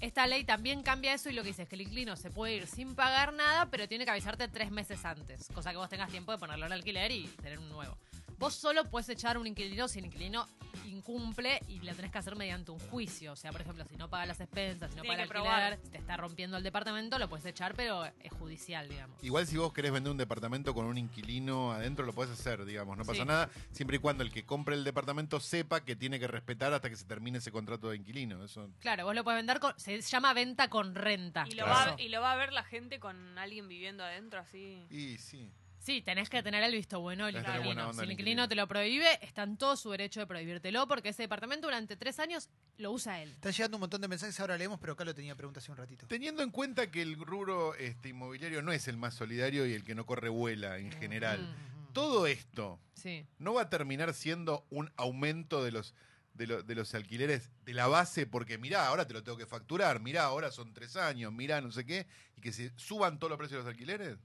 Esta 0.00 0.26
ley 0.26 0.44
también 0.44 0.82
cambia 0.82 1.14
eso 1.14 1.30
y 1.30 1.32
lo 1.32 1.42
que 1.42 1.48
dice 1.48 1.62
es 1.62 1.68
que 1.68 1.74
el 1.74 1.80
inquilino 1.82 2.16
se 2.16 2.30
puede 2.30 2.56
ir 2.56 2.66
sin 2.66 2.94
pagar 2.94 3.32
nada, 3.32 3.66
pero 3.70 3.88
tiene 3.88 4.04
que 4.04 4.10
avisarte 4.10 4.46
tres 4.48 4.70
meses 4.70 5.04
antes, 5.04 5.48
cosa 5.54 5.70
que 5.70 5.78
vos 5.78 5.88
tengas 5.88 6.10
tiempo 6.10 6.32
de 6.32 6.38
ponerlo 6.38 6.66
en 6.66 6.72
alquiler 6.72 7.10
y 7.10 7.24
tener 7.42 7.58
un 7.58 7.68
nuevo. 7.70 7.96
Vos 8.38 8.54
solo 8.54 8.84
puedes 8.84 9.08
echar 9.08 9.38
un 9.38 9.46
inquilino 9.46 9.88
si 9.88 9.98
el 9.98 10.06
inquilino 10.06 10.46
incumple 10.86 11.60
y 11.68 11.78
lo 11.80 11.94
tenés 11.94 12.10
que 12.12 12.18
hacer 12.18 12.36
mediante 12.36 12.70
un 12.70 12.78
juicio. 12.78 13.32
O 13.32 13.36
sea, 13.36 13.50
por 13.50 13.60
ejemplo, 13.62 13.84
si 13.88 13.96
no 13.96 14.08
paga 14.10 14.26
las 14.26 14.40
expensas, 14.40 14.90
si 14.90 14.96
no 14.96 15.02
Tiene 15.02 15.16
paga 15.16 15.22
el 15.24 15.30
que 15.30 15.48
alquiler, 15.48 15.78
si 15.82 15.90
te 15.90 15.98
está 15.98 16.16
rompiendo 16.16 16.56
el 16.56 16.62
departamento, 16.62 17.18
lo 17.18 17.28
puedes 17.28 17.46
echar, 17.46 17.74
pero 17.74 18.04
es 18.04 18.32
judicial, 18.38 18.88
digamos. 18.88 19.22
Igual 19.24 19.46
si 19.46 19.56
vos 19.56 19.72
querés 19.72 19.90
vender 19.92 20.10
un 20.10 20.18
departamento 20.18 20.74
con 20.74 20.84
un 20.86 20.98
inquilino 20.98 21.72
adentro, 21.72 22.04
lo 22.04 22.12
podés 22.12 22.30
hacer, 22.32 22.64
digamos, 22.64 22.96
no 22.96 23.04
pasa 23.04 23.22
Sí. 23.22 23.26
nada, 23.28 23.50
siempre 23.72 23.96
y 23.96 24.00
cuando 24.00 24.22
el 24.22 24.30
que 24.30 24.44
compre 24.44 24.74
el 24.74 24.84
departamento 24.84 25.40
sepa 25.40 25.84
que 25.84 25.96
tiene 25.96 26.18
que 26.20 26.28
respetar 26.28 26.72
hasta 26.74 26.90
que 26.90 26.96
se 26.96 27.04
termine 27.06 27.38
ese 27.38 27.50
contrato 27.50 27.88
de 27.90 27.96
inquilino. 27.96 28.44
Eso 28.44 28.68
Claro, 28.80 29.04
vos 29.06 29.14
lo 29.14 29.24
puedes 29.24 29.38
vender 29.38 29.60
con. 29.60 29.72
Se 29.78 29.98
llama 30.00 30.34
venta 30.34 30.68
con 30.68 30.94
renta. 30.94 31.44
Y 31.48 31.54
lo, 31.54 31.64
Claro. 31.64 31.92
va, 31.92 32.00
y 32.02 32.08
lo 32.10 32.20
va 32.20 32.32
a 32.32 32.36
ver 32.36 32.52
la 32.52 32.64
gente 32.64 33.00
con 33.00 33.38
alguien 33.38 33.66
viviendo 33.68 34.04
adentro 34.04 34.40
así. 34.40 34.86
Y 34.90 35.16
sí. 35.18 35.50
Sí, 35.86 36.02
tenés 36.02 36.28
que 36.28 36.42
tener 36.42 36.64
el 36.64 36.72
visto 36.72 36.98
bueno 36.98 37.26
del 37.26 37.36
inquilino. 37.36 37.62
buena 37.64 37.88
onda 37.88 38.02
Si 38.02 38.06
el 38.06 38.10
inquilino 38.12 38.42
inquilino. 38.42 38.48
te 38.48 38.54
lo 38.56 38.66
prohíbe, 38.66 39.06
está 39.24 39.44
en 39.44 39.56
todo 39.56 39.76
su 39.76 39.88
derecho 39.92 40.18
de 40.18 40.26
prohibírtelo 40.26 40.88
porque 40.88 41.10
ese 41.10 41.22
departamento 41.22 41.68
durante 41.68 41.96
tres 41.96 42.18
años 42.18 42.50
lo 42.78 42.90
usa 42.90 43.22
él. 43.22 43.30
Están 43.30 43.52
llegando 43.52 43.76
un 43.76 43.82
montón 43.82 44.00
de 44.00 44.08
mensajes, 44.08 44.40
ahora 44.40 44.58
leemos, 44.58 44.80
pero 44.80 44.94
acá 44.94 45.04
lo 45.04 45.14
tenía 45.14 45.36
pregunta 45.36 45.60
hace 45.60 45.70
un 45.70 45.76
ratito. 45.76 46.08
Teniendo 46.08 46.42
en 46.42 46.50
cuenta 46.50 46.90
que 46.90 47.02
el 47.02 47.14
rubro 47.16 47.76
este, 47.76 48.08
inmobiliario 48.08 48.62
no 48.62 48.72
es 48.72 48.88
el 48.88 48.96
más 48.96 49.14
solidario 49.14 49.64
y 49.64 49.74
el 49.74 49.84
que 49.84 49.94
no 49.94 50.04
corre 50.06 50.28
vuela 50.28 50.76
en 50.78 50.90
general, 50.90 51.40
Mm, 51.40 51.92
todo 51.92 52.26
esto 52.26 52.80
sí. 52.94 53.24
no 53.38 53.54
va 53.54 53.62
a 53.62 53.70
terminar 53.70 54.12
siendo 54.12 54.66
un 54.70 54.90
aumento 54.96 55.62
de 55.62 55.70
los 55.70 55.94
de, 56.34 56.46
lo- 56.48 56.62
de 56.62 56.74
los 56.74 56.94
alquileres 56.94 57.50
de 57.64 57.72
la 57.72 57.86
base 57.86 58.26
porque 58.26 58.58
mirá, 58.58 58.88
ahora 58.88 59.06
te 59.06 59.14
lo 59.14 59.22
tengo 59.22 59.38
que 59.38 59.46
facturar, 59.46 60.00
mirá, 60.00 60.24
ahora 60.24 60.50
son 60.50 60.74
tres 60.74 60.96
años, 60.96 61.32
mirá, 61.32 61.60
no 61.62 61.70
sé 61.72 61.86
qué, 61.86 62.06
y 62.36 62.40
que 62.42 62.52
se 62.52 62.72
suban 62.76 63.18
todos 63.18 63.30
los 63.30 63.38
precios 63.38 63.60
de 63.60 63.64
los 63.64 63.70
alquileres. 63.72 64.18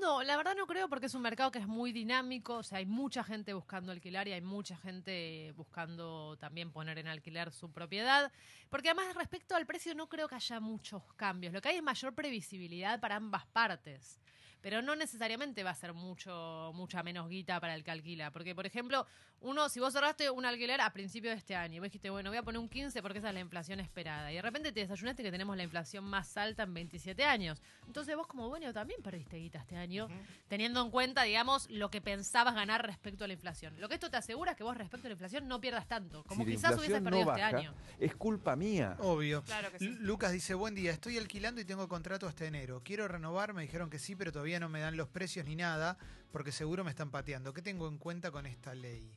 No, 0.00 0.22
la 0.22 0.36
verdad 0.36 0.54
no 0.56 0.66
creo 0.66 0.88
porque 0.88 1.06
es 1.06 1.14
un 1.14 1.22
mercado 1.22 1.50
que 1.50 1.58
es 1.58 1.66
muy 1.66 1.92
dinámico, 1.92 2.58
o 2.58 2.62
sea, 2.62 2.78
hay 2.78 2.86
mucha 2.86 3.24
gente 3.24 3.52
buscando 3.52 3.90
alquilar 3.90 4.28
y 4.28 4.32
hay 4.32 4.40
mucha 4.40 4.76
gente 4.76 5.52
buscando 5.56 6.36
también 6.38 6.70
poner 6.70 6.98
en 6.98 7.08
alquiler 7.08 7.50
su 7.52 7.72
propiedad, 7.72 8.30
porque 8.70 8.90
además 8.90 9.14
respecto 9.16 9.56
al 9.56 9.66
precio 9.66 9.94
no 9.94 10.08
creo 10.08 10.28
que 10.28 10.36
haya 10.36 10.60
muchos 10.60 11.02
cambios, 11.14 11.52
lo 11.52 11.60
que 11.60 11.70
hay 11.70 11.76
es 11.76 11.82
mayor 11.82 12.14
previsibilidad 12.14 13.00
para 13.00 13.16
ambas 13.16 13.46
partes. 13.46 14.20
Pero 14.60 14.82
no 14.82 14.96
necesariamente 14.96 15.62
va 15.62 15.70
a 15.70 15.74
ser 15.74 15.92
mucho, 15.92 16.72
mucha 16.74 17.02
menos 17.02 17.28
guita 17.28 17.60
para 17.60 17.74
el 17.74 17.84
que 17.84 17.90
alquila. 17.90 18.30
Porque, 18.32 18.54
por 18.54 18.66
ejemplo, 18.66 19.06
uno, 19.40 19.68
si 19.68 19.78
vos 19.78 19.92
cerraste 19.92 20.30
un 20.30 20.44
alquiler 20.44 20.80
a 20.80 20.92
principio 20.92 21.30
de 21.30 21.36
este 21.36 21.54
año, 21.54 21.76
y 21.76 21.78
vos 21.78 21.86
dijiste, 21.86 22.10
bueno, 22.10 22.30
voy 22.30 22.38
a 22.38 22.42
poner 22.42 22.58
un 22.58 22.68
15 22.68 23.00
porque 23.02 23.18
esa 23.18 23.28
es 23.28 23.34
la 23.34 23.40
inflación 23.40 23.78
esperada. 23.78 24.32
Y 24.32 24.34
de 24.34 24.42
repente 24.42 24.72
te 24.72 24.80
desayunaste 24.80 25.22
que 25.22 25.30
tenemos 25.30 25.56
la 25.56 25.62
inflación 25.62 26.02
más 26.04 26.36
alta 26.36 26.64
en 26.64 26.74
27 26.74 27.24
años. 27.24 27.62
Entonces 27.86 28.16
vos 28.16 28.26
como 28.26 28.48
dueño 28.48 28.72
también 28.72 29.00
perdiste 29.00 29.36
guita 29.36 29.58
este 29.60 29.76
año, 29.76 30.08
teniendo 30.48 30.82
en 30.82 30.90
cuenta, 30.90 31.22
digamos, 31.22 31.70
lo 31.70 31.88
que 31.90 32.00
pensabas 32.00 32.54
ganar 32.56 32.84
respecto 32.84 33.24
a 33.24 33.26
la 33.28 33.34
inflación. 33.34 33.78
Lo 33.80 33.88
que 33.88 33.94
esto 33.94 34.10
te 34.10 34.16
asegura 34.16 34.50
es 34.52 34.56
que 34.56 34.64
vos 34.64 34.76
respecto 34.76 35.06
a 35.06 35.10
la 35.10 35.12
inflación 35.12 35.46
no 35.46 35.60
pierdas 35.60 35.86
tanto, 35.86 36.24
como 36.24 36.44
si 36.44 36.50
quizás 36.50 36.76
hubieses 36.76 37.00
perdido 37.00 37.24
no 37.26 37.30
este 37.32 37.42
baja, 37.42 37.56
año. 37.58 37.74
es 38.00 38.16
culpa 38.16 38.56
mía. 38.56 38.96
Obvio. 38.98 39.42
Claro 39.44 39.70
que 39.70 39.78
sí. 39.78 39.88
Lu- 39.88 40.06
Lucas 40.18 40.32
dice, 40.32 40.54
buen 40.54 40.74
día, 40.74 40.90
estoy 40.90 41.16
alquilando 41.16 41.60
y 41.60 41.64
tengo 41.64 41.86
contrato 41.86 42.26
hasta 42.26 42.44
enero. 42.44 42.82
Quiero 42.84 43.06
renovar, 43.06 43.54
me 43.54 43.62
dijeron 43.62 43.88
que 43.88 44.00
sí, 44.00 44.16
pero 44.16 44.32
todavía 44.32 44.47
no 44.60 44.68
me 44.68 44.80
dan 44.80 44.96
los 44.96 45.08
precios 45.08 45.46
ni 45.46 45.54
nada, 45.56 45.98
porque 46.32 46.52
seguro 46.52 46.84
me 46.84 46.90
están 46.90 47.10
pateando. 47.10 47.52
¿Qué 47.52 47.62
tengo 47.62 47.88
en 47.88 47.98
cuenta 47.98 48.30
con 48.30 48.46
esta 48.46 48.74
ley? 48.74 49.12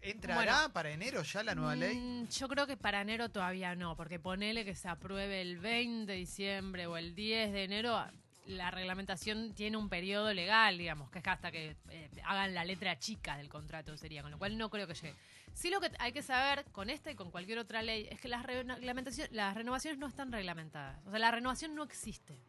¿Entrará 0.00 0.70
para 0.72 0.90
enero 0.90 1.22
ya 1.22 1.42
la 1.42 1.54
nueva 1.54 1.76
ley? 1.76 1.96
Mm, 1.96 2.28
Yo 2.28 2.48
creo 2.48 2.66
que 2.66 2.76
para 2.76 3.00
enero 3.00 3.28
todavía 3.30 3.74
no, 3.74 3.96
porque 3.96 4.18
ponele 4.18 4.64
que 4.64 4.74
se 4.74 4.88
apruebe 4.88 5.40
el 5.40 5.58
20 5.58 6.10
de 6.10 6.18
diciembre 6.18 6.86
o 6.86 6.96
el 6.96 7.14
10 7.14 7.52
de 7.52 7.64
enero, 7.64 8.02
la 8.46 8.70
reglamentación 8.70 9.52
tiene 9.54 9.76
un 9.76 9.88
periodo 9.88 10.32
legal, 10.32 10.78
digamos, 10.78 11.10
que 11.10 11.18
es 11.18 11.26
hasta 11.26 11.50
que 11.52 11.76
eh, 11.90 12.10
hagan 12.24 12.54
la 12.54 12.64
letra 12.64 12.98
chica 12.98 13.36
del 13.36 13.48
contrato, 13.48 13.96
sería, 13.96 14.22
con 14.22 14.30
lo 14.30 14.38
cual 14.38 14.56
no 14.56 14.70
creo 14.70 14.86
que 14.86 14.94
llegue. 14.94 15.14
Sí 15.52 15.70
lo 15.70 15.80
que 15.80 15.90
hay 15.98 16.12
que 16.12 16.22
saber 16.22 16.64
con 16.72 16.88
esta 16.88 17.10
y 17.10 17.14
con 17.14 17.30
cualquier 17.30 17.58
otra 17.58 17.82
ley 17.82 18.08
es 18.10 18.20
que 18.20 18.28
las, 18.28 18.44
las 19.30 19.54
renovaciones 19.54 19.98
no 19.98 20.06
están 20.06 20.32
reglamentadas. 20.32 21.04
O 21.06 21.10
sea, 21.10 21.18
la 21.18 21.30
renovación 21.30 21.74
no 21.74 21.82
existe. 21.82 22.40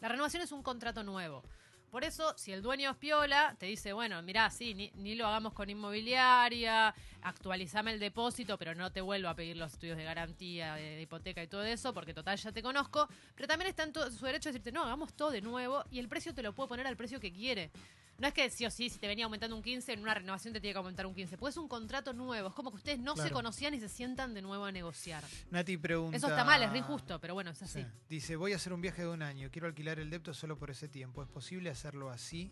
La 0.00 0.08
renovación 0.08 0.42
es 0.42 0.52
un 0.52 0.62
contrato 0.62 1.02
nuevo. 1.02 1.42
Por 1.90 2.04
eso, 2.04 2.34
si 2.36 2.52
el 2.52 2.62
dueño 2.62 2.90
es 2.90 2.96
piola, 2.96 3.56
te 3.58 3.66
dice, 3.66 3.92
bueno, 3.92 4.20
mirá, 4.20 4.50
sí, 4.50 4.74
ni, 4.74 4.90
ni 4.96 5.14
lo 5.14 5.26
hagamos 5.26 5.54
con 5.54 5.70
inmobiliaria, 5.70 6.94
actualizame 7.22 7.92
el 7.92 8.00
depósito, 8.00 8.58
pero 8.58 8.74
no 8.74 8.92
te 8.92 9.00
vuelvo 9.00 9.28
a 9.28 9.34
pedir 9.34 9.56
los 9.56 9.72
estudios 9.72 9.96
de 9.96 10.04
garantía, 10.04 10.74
de, 10.74 11.00
hipoteca 11.00 11.42
y 11.42 11.46
todo 11.46 11.64
eso, 11.64 11.94
porque 11.94 12.12
total 12.12 12.36
ya 12.36 12.52
te 12.52 12.62
conozco. 12.62 13.08
Pero 13.34 13.46
también 13.46 13.70
está 13.70 13.84
en 13.84 13.92
todo 13.92 14.10
su 14.10 14.26
derecho 14.26 14.48
de 14.48 14.54
decirte, 14.54 14.72
no, 14.72 14.82
hagamos 14.82 15.14
todo 15.14 15.30
de 15.30 15.40
nuevo 15.40 15.84
y 15.90 15.98
el 15.98 16.08
precio 16.08 16.34
te 16.34 16.42
lo 16.42 16.52
puede 16.52 16.68
poner 16.68 16.86
al 16.86 16.96
precio 16.96 17.20
que 17.20 17.32
quiere. 17.32 17.70
No 18.18 18.28
es 18.28 18.34
que 18.34 18.48
sí 18.48 18.64
o 18.64 18.70
sí, 18.70 18.88
si 18.88 18.98
te 18.98 19.06
venía 19.06 19.26
aumentando 19.26 19.54
un 19.54 19.62
15, 19.62 19.92
en 19.92 20.00
una 20.00 20.14
renovación 20.14 20.54
te 20.54 20.60
tiene 20.60 20.72
que 20.72 20.78
aumentar 20.78 21.06
un 21.06 21.14
15. 21.14 21.36
Pues 21.36 21.54
es 21.54 21.58
un 21.58 21.68
contrato 21.68 22.12
nuevo. 22.12 22.48
Es 22.48 22.54
como 22.54 22.70
que 22.70 22.76
ustedes 22.76 22.98
no 22.98 23.16
se 23.16 23.30
conocían 23.30 23.74
y 23.74 23.80
se 23.80 23.88
sientan 23.88 24.32
de 24.32 24.42
nuevo 24.42 24.64
a 24.64 24.72
negociar. 24.72 25.22
Nati 25.50 25.76
pregunta... 25.76 26.16
Eso 26.16 26.28
está 26.28 26.44
mal, 26.44 26.62
es 26.62 26.70
re 26.70 26.78
injusto, 26.78 27.20
pero 27.20 27.34
bueno, 27.34 27.50
es 27.50 27.62
así. 27.62 27.82
Sí. 27.82 27.88
Dice, 28.08 28.36
voy 28.36 28.52
a 28.52 28.56
hacer 28.56 28.72
un 28.72 28.80
viaje 28.80 29.02
de 29.02 29.08
un 29.08 29.22
año, 29.22 29.50
quiero 29.50 29.66
alquilar 29.66 29.98
el 29.98 30.08
depto 30.08 30.32
solo 30.32 30.56
por 30.58 30.70
ese 30.70 30.88
tiempo. 30.88 31.22
¿Es 31.22 31.28
posible 31.28 31.68
hacerlo 31.68 32.10
así? 32.10 32.50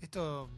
Esto 0.00 0.48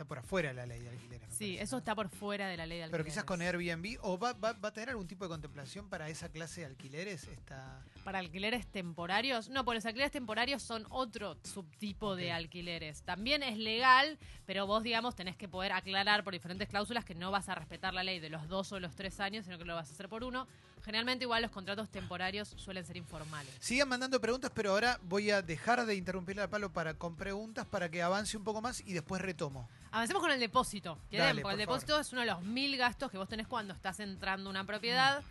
está 0.00 0.08
por 0.08 0.18
afuera 0.18 0.48
de 0.48 0.54
la 0.54 0.64
ley 0.66 0.80
de 0.80 0.88
alquileres. 0.88 1.28
Sí, 1.30 1.44
parece, 1.44 1.62
eso 1.62 1.76
¿no? 1.76 1.78
está 1.80 1.94
por 1.94 2.08
fuera 2.08 2.48
de 2.48 2.56
la 2.56 2.64
ley 2.64 2.78
de 2.78 2.84
Pero 2.86 2.96
alquileres. 3.02 3.12
quizás 3.12 3.24
con 3.24 3.42
Airbnb, 3.42 3.98
o 4.00 4.18
va, 4.18 4.32
va- 4.32 4.54
va 4.54 4.68
a 4.68 4.72
tener 4.72 4.88
algún 4.88 5.06
tipo 5.06 5.24
de 5.26 5.28
contemplación 5.28 5.90
para 5.90 6.08
esa 6.08 6.30
clase 6.30 6.62
de 6.62 6.66
alquileres. 6.68 7.24
Esta... 7.28 7.84
Para 8.02 8.18
alquileres 8.18 8.66
temporarios, 8.66 9.50
no, 9.50 9.62
porque 9.64 9.76
los 9.76 9.84
alquileres 9.86 10.10
temporarios 10.10 10.62
son 10.62 10.86
otro 10.88 11.36
subtipo 11.44 12.16
de 12.16 12.32
alquileres. 12.32 13.02
También 13.02 13.42
es 13.42 13.58
legal, 13.58 14.18
pero 14.46 14.66
vos, 14.66 14.82
digamos, 14.82 15.14
tenés 15.14 15.36
que 15.36 15.48
poder 15.48 15.72
aclarar 15.72 16.24
por 16.24 16.32
diferentes 16.32 16.66
cláusulas 16.68 17.04
que 17.04 17.14
no 17.14 17.30
vas 17.30 17.50
a 17.50 17.54
respetar 17.54 17.92
la 17.92 18.02
ley 18.02 18.20
de 18.20 18.30
los 18.30 18.48
dos 18.48 18.72
o 18.72 18.80
los 18.80 18.94
tres 18.96 19.20
años, 19.20 19.44
sino 19.44 19.58
que 19.58 19.66
lo 19.66 19.74
vas 19.74 19.90
a 19.90 19.92
hacer 19.92 20.08
por 20.08 20.24
uno. 20.24 20.48
Generalmente, 20.84 21.24
igual, 21.24 21.42
los 21.42 21.50
contratos 21.50 21.88
temporarios 21.90 22.54
suelen 22.56 22.84
ser 22.84 22.96
informales. 22.96 23.52
Sigan 23.60 23.88
mandando 23.88 24.20
preguntas, 24.20 24.50
pero 24.54 24.70
ahora 24.70 24.98
voy 25.02 25.30
a 25.30 25.42
dejar 25.42 25.84
de 25.84 25.94
interrumpirle 25.94 26.42
al 26.42 26.50
palo 26.50 26.72
para, 26.72 26.94
con 26.94 27.16
preguntas 27.16 27.66
para 27.66 27.90
que 27.90 28.02
avance 28.02 28.36
un 28.36 28.44
poco 28.44 28.60
más 28.60 28.80
y 28.80 28.92
después 28.92 29.20
retomo. 29.22 29.68
Avancemos 29.90 30.22
con 30.22 30.30
el 30.30 30.40
depósito. 30.40 30.98
Dale, 31.10 31.34
den, 31.34 31.42
porque 31.42 31.54
el 31.54 31.58
depósito 31.58 31.98
es 31.98 32.12
uno 32.12 32.22
de 32.22 32.28
los 32.28 32.42
mil 32.42 32.76
gastos 32.76 33.10
que 33.10 33.18
vos 33.18 33.28
tenés 33.28 33.46
cuando 33.46 33.74
estás 33.74 34.00
entrando 34.00 34.48
a 34.48 34.50
una 34.50 34.64
propiedad. 34.64 35.22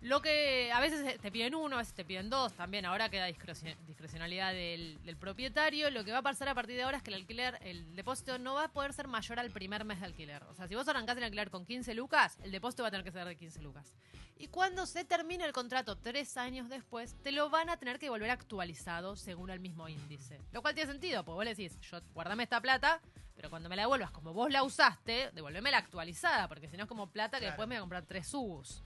Lo 0.00 0.20
que 0.20 0.70
a 0.70 0.80
veces 0.80 1.18
te 1.18 1.32
piden 1.32 1.54
uno, 1.54 1.76
a 1.76 1.78
veces 1.78 1.94
te 1.94 2.04
piden 2.04 2.28
dos, 2.28 2.52
también 2.52 2.84
ahora 2.84 3.08
queda 3.08 3.26
discrecio- 3.26 3.74
discrecionalidad 3.86 4.52
del, 4.52 5.02
del 5.02 5.16
propietario. 5.16 5.90
Lo 5.90 6.04
que 6.04 6.12
va 6.12 6.18
a 6.18 6.22
pasar 6.22 6.46
a 6.50 6.54
partir 6.54 6.76
de 6.76 6.82
ahora 6.82 6.98
es 6.98 7.02
que 7.02 7.08
el 7.10 7.14
alquiler, 7.16 7.58
el 7.62 7.96
depósito 7.96 8.38
no 8.38 8.52
va 8.54 8.64
a 8.64 8.68
poder 8.68 8.92
ser 8.92 9.08
mayor 9.08 9.38
al 9.40 9.50
primer 9.50 9.84
mes 9.86 10.00
de 10.00 10.06
alquiler. 10.06 10.42
O 10.44 10.54
sea, 10.54 10.68
si 10.68 10.74
vos 10.74 10.86
arrancás 10.88 11.16
el 11.16 11.24
alquiler 11.24 11.50
con 11.50 11.64
15 11.64 11.94
lucas, 11.94 12.38
el 12.42 12.50
depósito 12.52 12.82
va 12.82 12.88
a 12.88 12.90
tener 12.90 13.04
que 13.04 13.12
ser 13.12 13.26
de 13.26 13.34
15 13.34 13.62
lucas. 13.62 13.94
Y 14.36 14.48
cuando 14.48 14.84
se 14.84 15.04
termine 15.04 15.44
el 15.46 15.52
contrato 15.52 15.96
tres 15.96 16.36
años 16.36 16.68
después, 16.68 17.14
te 17.22 17.32
lo 17.32 17.48
van 17.48 17.70
a 17.70 17.78
tener 17.78 17.98
que 17.98 18.10
volver 18.10 18.30
actualizado 18.30 19.16
según 19.16 19.48
el 19.48 19.60
mismo 19.60 19.88
índice. 19.88 20.38
Lo 20.52 20.60
cual 20.60 20.74
tiene 20.74 20.90
sentido, 20.90 21.24
porque 21.24 21.34
vos 21.36 21.44
le 21.46 21.54
decís, 21.54 21.80
yo 21.80 22.00
guardame 22.12 22.42
esta 22.42 22.60
plata, 22.60 23.00
pero 23.36 23.48
cuando 23.48 23.70
me 23.70 23.76
la 23.76 23.82
devuelvas 23.82 24.10
como 24.10 24.34
vos 24.34 24.50
la 24.50 24.64
usaste, 24.64 25.30
devolveme 25.32 25.70
la 25.70 25.78
actualizada, 25.78 26.46
porque 26.46 26.68
si 26.68 26.76
no 26.76 26.82
es 26.82 26.88
como 26.90 27.06
plata 27.10 27.38
que 27.38 27.44
Claro. 27.46 27.52
después 27.52 27.68
me 27.68 27.76
voy 27.76 27.78
a 27.78 27.80
comprar 27.82 28.04
tres 28.04 28.26
subus. 28.26 28.82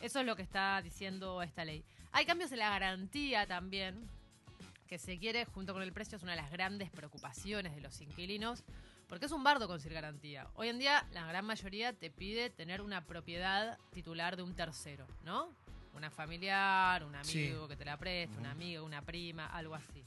Eso 0.00 0.20
es 0.20 0.26
lo 0.26 0.36
que 0.36 0.42
está 0.42 0.80
diciendo 0.82 1.42
esta 1.42 1.64
ley. 1.64 1.84
Hay 2.12 2.24
cambios 2.26 2.50
en 2.52 2.58
la 2.58 2.70
garantía 2.70 3.46
también, 3.46 4.08
que 4.88 4.98
se 4.98 5.18
quiere, 5.18 5.44
junto 5.44 5.72
con 5.72 5.82
el 5.82 5.92
precio, 5.92 6.16
es 6.16 6.22
una 6.22 6.32
de 6.32 6.40
las 6.42 6.50
grandes 6.50 6.90
preocupaciones 6.90 7.74
de 7.74 7.80
los 7.80 8.00
inquilinos, 8.00 8.64
porque 9.08 9.26
es 9.26 9.32
un 9.32 9.44
bardo 9.44 9.68
conseguir 9.68 9.94
garantía. 9.94 10.46
Hoy 10.54 10.68
en 10.68 10.78
día, 10.78 11.06
la 11.12 11.26
gran 11.26 11.44
mayoría 11.44 11.92
te 11.92 12.10
pide 12.10 12.50
tener 12.50 12.80
una 12.80 13.04
propiedad 13.04 13.78
titular 13.92 14.36
de 14.36 14.42
un 14.42 14.54
tercero, 14.54 15.06
¿no? 15.24 15.52
Una 15.94 16.10
familiar, 16.10 17.04
un 17.04 17.14
amigo 17.14 17.64
Sí. 17.64 17.68
que 17.68 17.76
te 17.76 17.84
la 17.84 17.96
preste, 17.96 18.36
un 18.38 18.46
amigo, 18.46 18.84
una 18.84 19.02
prima, 19.02 19.46
algo 19.46 19.74
así. 19.74 20.04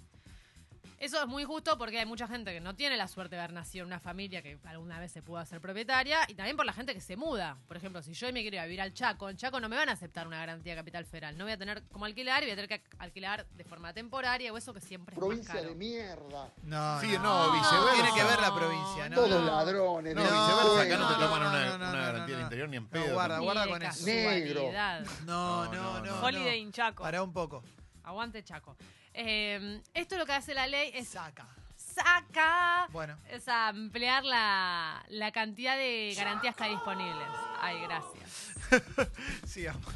Eso 1.00 1.22
es 1.22 1.28
muy 1.28 1.44
justo 1.44 1.78
porque 1.78 2.00
hay 2.00 2.06
mucha 2.06 2.28
gente 2.28 2.54
que 2.54 2.62
no 2.62 2.76
tiene 2.76 2.96
la 2.98 3.08
suerte 3.08 3.36
de 3.36 3.42
haber 3.42 3.54
nacido 3.54 3.84
en 3.84 3.88
una 3.88 4.00
familia 4.00 4.42
que 4.42 4.58
alguna 4.66 5.00
vez 5.00 5.12
se 5.12 5.22
pudo 5.22 5.38
hacer 5.40 5.60
propietaria 5.60 6.20
y 6.28 6.36
también 6.36 6.56
por 6.56 6.66
la 6.66 6.74
gente 6.74 6.94
que 6.94 7.02
se 7.02 7.18
muda. 7.18 7.58
Por 7.68 7.76
ejemplo, 7.78 8.02
si 8.02 8.14
yo 8.14 8.28
me 8.32 8.42
quiero 8.42 8.56
ir 8.56 8.60
a 8.62 8.66
vivir 8.66 8.82
al 8.82 8.94
Chaco, 8.94 9.30
en 9.30 9.36
Chaco 9.38 9.60
no 9.60 9.68
me 9.68 9.76
van 9.76 9.90
a 9.90 9.94
aceptar 9.94 10.28
una 10.28 10.38
garantía 10.38 10.74
de 10.74 10.80
capital 10.80 11.06
federal. 11.06 11.38
No 11.38 11.44
voy 11.44 11.54
a 11.54 11.58
tener 11.58 11.84
como 11.92 12.06
alquilar 12.06 12.42
y 12.44 12.46
voy 12.46 12.52
a 12.54 12.56
tener 12.56 12.70
que 12.70 12.84
alquilar 13.00 13.46
de 13.48 13.64
forma 13.66 13.94
temporaria 13.94 14.54
o 14.54 14.58
eso 14.58 14.74
que 14.74 14.80
siempre 14.82 15.16
es 15.16 15.20
más 15.20 15.28
Provincia 15.28 15.62
de 15.62 15.76
mierda. 15.76 16.54
No, 16.64 17.00
Sí, 17.02 17.12
no. 17.14 17.24
no, 17.24 17.52
viceversa. 17.54 17.94
Tiene 17.96 18.14
que 18.14 18.24
ver 18.24 18.40
la 18.40 18.56
provincia, 18.56 19.10
¿no? 19.10 19.16
Todos 19.16 19.30
no. 19.30 19.46
ladrones. 19.46 20.16
No, 20.16 20.22
de 20.24 20.28
viceversa, 20.30 20.82
acá 20.82 20.98
no, 20.98 21.08
te 21.08 21.14
no, 21.14 21.20
toman 21.20 21.42
no, 21.44 21.50
una, 21.50 21.66
no, 21.66 21.70
no, 21.70 21.76
una 21.76 21.86
no, 21.92 21.98
garantía 21.98 22.20
no. 22.20 22.28
del 22.38 22.42
interior 22.44 22.70
ni 22.70 22.78
en 22.78 22.84
No, 22.84 22.90
pedo. 22.90 23.14
guarda, 23.14 23.40
guarda 23.40 23.68
con 23.68 23.82
eso. 23.84 23.92
casualidad. 24.06 25.06
No, 25.26 25.66
No, 25.66 25.74
no, 25.74 26.00
no, 26.00 26.06
no. 26.06 26.22
Holiday 26.26 26.62
no. 26.62 26.68
in 26.68 26.72
Chaco. 26.72 27.04
Pará 27.04 27.22
un 27.24 27.34
poco. 27.34 27.64
Aguante 28.04 28.44
Chaco. 28.44 28.76
Eh, 29.14 29.82
esto 29.94 30.18
lo 30.18 30.26
que 30.26 30.34
hace 30.34 30.54
la 30.54 30.68
ley 30.68 30.92
es 30.94 31.10
Saca. 31.10 31.48
saca 31.76 32.88
Bueno, 32.92 33.18
es 33.30 33.48
ampliar 33.48 34.24
la, 34.26 35.04
la 35.10 35.32
cantidad 35.32 35.78
de 35.78 36.14
garantías 36.16 36.56
que 36.56 36.64
hay 36.64 36.72
disponibles. 36.72 37.28
Ay, 37.60 37.80
gracias. 37.82 38.54
sigamos. 39.46 39.94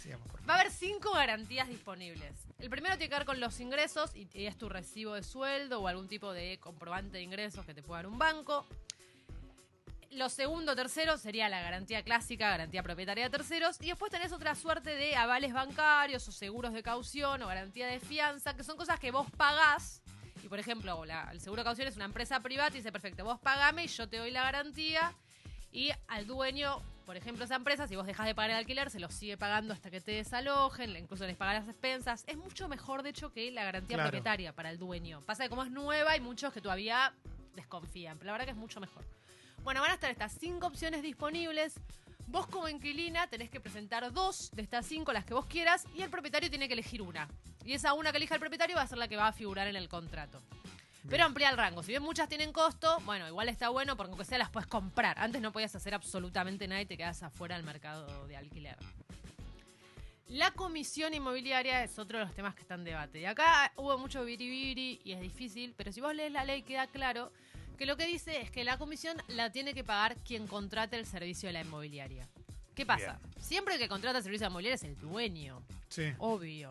sigamos, 0.00 0.26
por 0.28 0.36
favor. 0.40 0.50
Va 0.50 0.54
a 0.54 0.60
haber 0.60 0.72
cinco 0.72 1.12
garantías 1.12 1.68
disponibles. 1.68 2.32
El 2.58 2.70
primero 2.70 2.96
tiene 2.96 3.10
que 3.10 3.16
ver 3.16 3.26
con 3.26 3.40
los 3.40 3.58
ingresos 3.60 4.14
y, 4.14 4.28
y 4.32 4.46
es 4.46 4.56
tu 4.56 4.68
recibo 4.68 5.14
de 5.14 5.22
sueldo 5.22 5.80
o 5.82 5.88
algún 5.88 6.08
tipo 6.08 6.32
de 6.32 6.58
comprobante 6.58 7.18
de 7.18 7.22
ingresos 7.22 7.66
que 7.66 7.74
te 7.74 7.82
pueda 7.82 8.02
dar 8.02 8.06
un 8.06 8.18
banco. 8.18 8.66
Lo 10.16 10.30
segundo, 10.30 10.74
tercero 10.74 11.18
sería 11.18 11.46
la 11.50 11.60
garantía 11.60 12.02
clásica, 12.02 12.48
garantía 12.48 12.82
propietaria 12.82 13.24
de 13.24 13.30
terceros. 13.30 13.76
Y 13.82 13.88
después 13.88 14.10
tenés 14.10 14.32
otra 14.32 14.54
suerte 14.54 14.94
de 14.96 15.14
avales 15.14 15.52
bancarios 15.52 16.26
o 16.26 16.32
seguros 16.32 16.72
de 16.72 16.82
caución 16.82 17.42
o 17.42 17.46
garantía 17.46 17.86
de 17.86 18.00
fianza, 18.00 18.56
que 18.56 18.64
son 18.64 18.78
cosas 18.78 18.98
que 18.98 19.10
vos 19.10 19.30
pagás. 19.36 20.00
Y 20.42 20.48
por 20.48 20.58
ejemplo, 20.58 21.04
la- 21.04 21.28
el 21.32 21.40
seguro 21.42 21.60
de 21.60 21.64
caución 21.64 21.86
es 21.88 21.96
una 21.96 22.06
empresa 22.06 22.40
privada 22.40 22.70
y 22.70 22.76
dice, 22.78 22.90
perfecto, 22.92 23.24
vos 23.24 23.38
pagame 23.40 23.84
y 23.84 23.88
yo 23.88 24.08
te 24.08 24.16
doy 24.16 24.30
la 24.30 24.42
garantía. 24.42 25.12
Y 25.70 25.90
al 26.08 26.26
dueño, 26.26 26.80
por 27.04 27.18
ejemplo, 27.18 27.44
esa 27.44 27.56
empresa, 27.56 27.86
si 27.86 27.94
vos 27.94 28.06
dejás 28.06 28.24
de 28.24 28.34
pagar 28.34 28.52
el 28.52 28.56
alquiler, 28.56 28.88
se 28.88 29.00
lo 29.00 29.10
sigue 29.10 29.36
pagando 29.36 29.74
hasta 29.74 29.90
que 29.90 30.00
te 30.00 30.12
desalojen, 30.12 30.96
incluso 30.96 31.26
les 31.26 31.36
pagan 31.36 31.56
las 31.56 31.68
expensas. 31.68 32.24
Es 32.26 32.38
mucho 32.38 32.68
mejor, 32.68 33.02
de 33.02 33.10
hecho, 33.10 33.34
que 33.34 33.50
la 33.50 33.64
garantía 33.64 33.96
Claro. 33.98 34.08
propietaria 34.08 34.54
para 34.54 34.70
el 34.70 34.78
dueño. 34.78 35.20
Pasa 35.26 35.42
que 35.42 35.50
como 35.50 35.62
es 35.62 35.70
nueva, 35.70 36.12
hay 36.12 36.20
muchos 36.20 36.54
que 36.54 36.62
todavía 36.62 37.12
desconfían, 37.56 38.18
pero 38.18 38.26
la 38.26 38.32
verdad 38.32 38.44
que 38.44 38.52
es 38.52 38.56
mucho 38.56 38.78
mejor. 38.80 39.04
Bueno, 39.64 39.80
van 39.80 39.90
a 39.90 39.94
estar 39.94 40.10
estas 40.10 40.32
cinco 40.38 40.68
opciones 40.68 41.02
disponibles. 41.02 41.74
Vos 42.28 42.46
como 42.46 42.68
inquilina 42.68 43.26
tenés 43.26 43.50
que 43.50 43.60
presentar 43.60 44.12
dos 44.12 44.50
de 44.52 44.62
estas 44.62 44.86
cinco, 44.86 45.12
las 45.12 45.24
que 45.24 45.34
vos 45.34 45.46
quieras, 45.46 45.84
y 45.94 46.02
el 46.02 46.10
propietario 46.10 46.50
tiene 46.50 46.68
que 46.68 46.74
elegir 46.74 47.02
una. 47.02 47.28
Y 47.64 47.72
esa 47.72 47.92
una 47.94 48.12
que 48.12 48.18
elija 48.18 48.34
el 48.34 48.40
propietario 48.40 48.76
va 48.76 48.82
a 48.82 48.86
ser 48.86 48.98
la 48.98 49.08
que 49.08 49.16
va 49.16 49.28
a 49.28 49.32
figurar 49.32 49.66
en 49.66 49.76
el 49.76 49.88
contrato. 49.88 50.40
Pero 51.08 51.24
amplía 51.24 51.50
el 51.50 51.56
rango. 51.56 51.82
Si 51.82 51.92
bien 51.92 52.02
muchas 52.02 52.28
tienen 52.28 52.52
costo, 52.52 52.98
bueno, 53.04 53.28
igual 53.28 53.48
está 53.48 53.68
bueno 53.68 53.96
porque 53.96 54.10
aunque 54.10 54.24
sea 54.24 54.38
las 54.38 54.50
puedes 54.50 54.66
comprar. 54.66 55.18
Antes 55.18 55.40
no 55.40 55.52
podías 55.52 55.74
hacer 55.74 55.94
absolutamente 55.94 56.66
nada 56.66 56.80
y 56.80 56.86
te 56.86 56.96
quedas 56.96 57.22
afuera 57.22 57.56
del 57.56 57.64
mercado 57.64 58.26
de 58.26 58.36
alquiler. 58.36 58.76
La 60.28 60.50
comisión 60.50 61.14
inmobiliaria 61.14 61.84
es 61.84 61.98
otro 61.98 62.18
de 62.18 62.24
los 62.24 62.34
temas 62.34 62.54
que 62.54 62.62
está 62.62 62.74
en 62.74 62.84
debate. 62.84 63.20
Y 63.20 63.26
acá 63.26 63.72
hubo 63.76 63.96
mucho 63.96 64.24
biribiri 64.24 65.00
y 65.04 65.12
es 65.12 65.20
difícil, 65.20 65.72
pero 65.76 65.92
si 65.92 66.00
vos 66.00 66.14
lees 66.14 66.32
la 66.32 66.44
ley 66.44 66.62
queda 66.62 66.86
claro 66.88 67.30
que 67.78 67.86
lo 67.86 67.96
que 67.96 68.06
dice 68.06 68.40
es 68.40 68.50
que 68.50 68.64
la 68.64 68.76
comisión 68.76 69.16
la 69.28 69.50
tiene 69.52 69.72
que 69.72 69.84
pagar 69.84 70.16
quien 70.16 70.46
contrate 70.46 70.96
el 70.96 71.06
servicio 71.06 71.48
de 71.48 71.52
la 71.52 71.60
inmobiliaria. 71.60 72.26
¿Qué 72.74 72.84
pasa? 72.84 73.20
Siempre 73.40 73.78
que 73.78 73.88
contrata 73.88 74.18
el 74.18 74.24
servicio 74.24 74.46
de 74.46 74.50
inmobiliaria 74.50 74.74
es 74.74 74.82
el 74.84 74.98
dueño, 74.98 75.62
Sí. 75.88 76.12
obvio. 76.18 76.70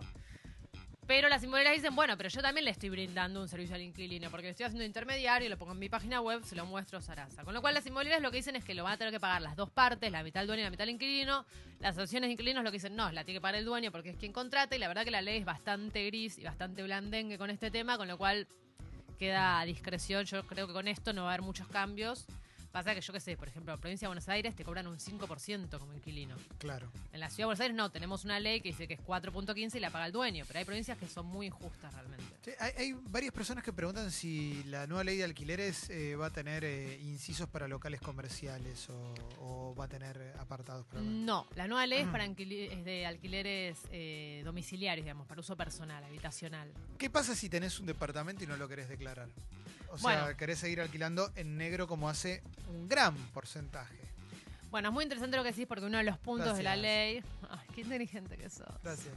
Pero 1.08 1.30
las 1.30 1.44
inmobiliarias 1.44 1.84
dicen, 1.84 1.96
bueno, 1.96 2.18
pero 2.18 2.30
yo 2.30 2.42
también 2.42 2.66
le 2.66 2.72
estoy 2.72 2.90
brindando 2.90 3.40
un 3.40 3.48
servicio 3.48 3.76
al 3.76 3.82
inquilino, 3.84 4.32
porque 4.32 4.50
estoy 4.50 4.66
haciendo 4.66 4.84
intermediario, 4.84 5.48
lo 5.50 5.58
pongo 5.58 5.74
en 5.74 5.80
mi 5.80 5.88
página 5.88 6.20
web, 6.20 6.44
se 6.44 6.56
lo 6.56 6.66
muestro 6.66 6.98
a 6.98 7.02
Sarasa. 7.02 7.44
Con 7.44 7.54
lo 7.54 7.62
cual 7.62 7.76
las 7.76 7.86
inmobiliarias 7.86 8.24
lo 8.24 8.32
que 8.32 8.38
dicen 8.38 8.56
es 8.56 8.64
que 8.64 8.74
lo 8.74 8.84
van 8.84 8.94
a 8.94 8.98
tener 8.98 9.14
que 9.14 9.20
pagar 9.20 9.42
las 9.44 9.56
dos 9.56 9.70
partes, 9.70 10.12
la 10.12 10.24
mitad 10.24 10.42
el 10.42 10.48
dueño 10.48 10.62
y 10.62 10.64
la 10.64 10.72
mitad 10.72 10.86
el 10.86 10.96
inquilino. 10.96 11.46
Las 11.80 11.92
asociaciones 11.92 12.30
de 12.30 12.32
inquilinos 12.32 12.64
lo 12.64 12.72
que 12.72 12.78
dicen, 12.78 12.96
no, 12.96 13.12
la 13.12 13.24
tiene 13.24 13.38
que 13.38 13.42
pagar 13.42 13.56
el 13.56 13.66
dueño 13.66 13.92
porque 13.92 14.10
es 14.10 14.18
quien 14.18 14.34
contrata, 14.34 14.76
y 14.76 14.80
la 14.80 14.88
verdad 14.88 15.04
que 15.04 15.12
la 15.12 15.22
ley 15.22 15.38
es 15.38 15.46
bastante 15.46 16.06
gris 16.08 16.40
y 16.40 16.44
bastante 16.44 16.82
blandengue 16.82 17.38
con 17.38 17.52
este 17.52 17.70
tema, 17.70 17.98
con 17.98 18.08
lo 18.08 18.18
cual 18.18 18.48
queda 19.20 19.60
a 19.60 19.66
discreción. 19.66 20.26
Yo 20.26 20.48
creo 20.48 20.66
que 20.66 20.74
con 20.74 20.88
esto 20.88 21.14
no 21.14 21.24
va 21.24 21.30
a 21.30 21.34
haber 21.34 21.44
muchos 21.44 21.68
cambios. 21.68 22.26
Pasa 22.76 22.94
que 22.94 23.00
yo 23.00 23.14
qué 23.14 23.22
sé, 23.22 23.38
por 23.38 23.48
ejemplo, 23.48 23.72
en 23.72 23.78
la 23.78 23.82
provincia 23.82 24.06
de 24.06 24.10
Buenos 24.10 24.28
Aires 24.28 24.54
te 24.54 24.66
cobran 24.66 24.86
un 24.86 24.98
5% 24.98 25.80
como 25.80 25.94
inquilino. 25.94 26.36
Claro. 26.58 26.92
En 27.14 27.22
la 27.22 27.30
ciudad 27.30 27.44
de 27.44 27.46
Buenos 27.46 27.60
Aires 27.62 27.78
no, 27.78 27.90
tenemos 27.90 28.26
una 28.26 28.38
ley 28.38 28.60
que 28.60 28.68
dice 28.68 28.86
que 28.86 28.96
es 28.96 29.00
4.15 29.00 29.76
y 29.76 29.80
la 29.80 29.92
paga 29.92 30.08
el 30.08 30.12
dueño, 30.12 30.44
pero 30.46 30.60
hay 30.60 30.66
provincias 30.66 30.98
que 30.98 31.08
son 31.08 31.26
muy 31.26 31.46
injustas 31.48 31.94
realmente. 31.94 32.26
Sí, 32.44 32.52
hay, 32.60 32.74
hay 32.78 33.00
varias 33.10 33.32
personas 33.32 33.64
que 33.64 33.72
preguntan 33.72 34.12
si 34.12 34.62
la 34.66 34.88
nueva 34.88 35.06
ley 35.06 35.16
de 35.16 35.24
alquileres 35.24 35.90
eh, 35.90 36.18
va 36.18 36.26
a 36.26 36.30
tener 36.34 36.66
eh, 36.66 37.00
incisos 37.02 37.48
para 37.48 37.70
locales 37.70 38.02
comerciales 38.02 38.90
o, 38.90 39.14
o 39.40 39.74
va 39.74 39.86
a 39.86 39.88
tener 39.88 40.34
apartados 40.38 40.86
para... 40.88 41.00
No, 41.00 41.48
la 41.56 41.70
nueva 41.70 41.88
ley 41.88 42.00
es 42.02 42.08
para 42.10 42.26
alquili- 42.26 42.70
es 42.74 42.84
de 42.84 43.06
alquileres 43.06 43.78
eh, 43.94 44.42
domiciliarios, 44.44 45.06
digamos, 45.06 45.26
para 45.28 45.40
uso 45.40 45.56
personal, 45.56 46.04
habitacional. 46.04 46.70
¿Qué 46.98 47.10
pasa 47.10 47.36
si 47.36 47.48
tenés 47.48 47.80
un 47.80 47.86
departamento 47.86 48.44
y 48.44 48.48
no 48.48 48.58
lo 48.58 48.68
querés 48.68 48.90
declarar? 48.90 49.30
O 49.96 49.98
Bueno. 50.00 50.26
sea, 50.26 50.38
querés 50.38 50.60
seguir 50.60 50.82
alquilando 50.82 51.32
en 51.36 51.58
negro 51.58 51.88
como 51.88 52.10
hace 52.10 52.44
un 52.70 52.88
gran 52.88 53.16
porcentaje. 53.34 53.98
Bueno, 54.70 54.90
es 54.90 54.94
muy 54.94 55.04
interesante 55.04 55.38
lo 55.38 55.44
que 55.44 55.52
decís 55.52 55.68
porque 55.68 55.86
uno 55.86 55.98
de 55.98 56.04
los 56.04 56.18
puntos 56.18 56.58
de 56.58 56.64
la 56.64 56.76
ley, 56.76 57.24
ay, 57.50 57.68
qué 57.74 57.82
inteligente 57.82 58.36
que 58.38 58.50
sos, 58.50 58.68
Gracias. 58.84 59.14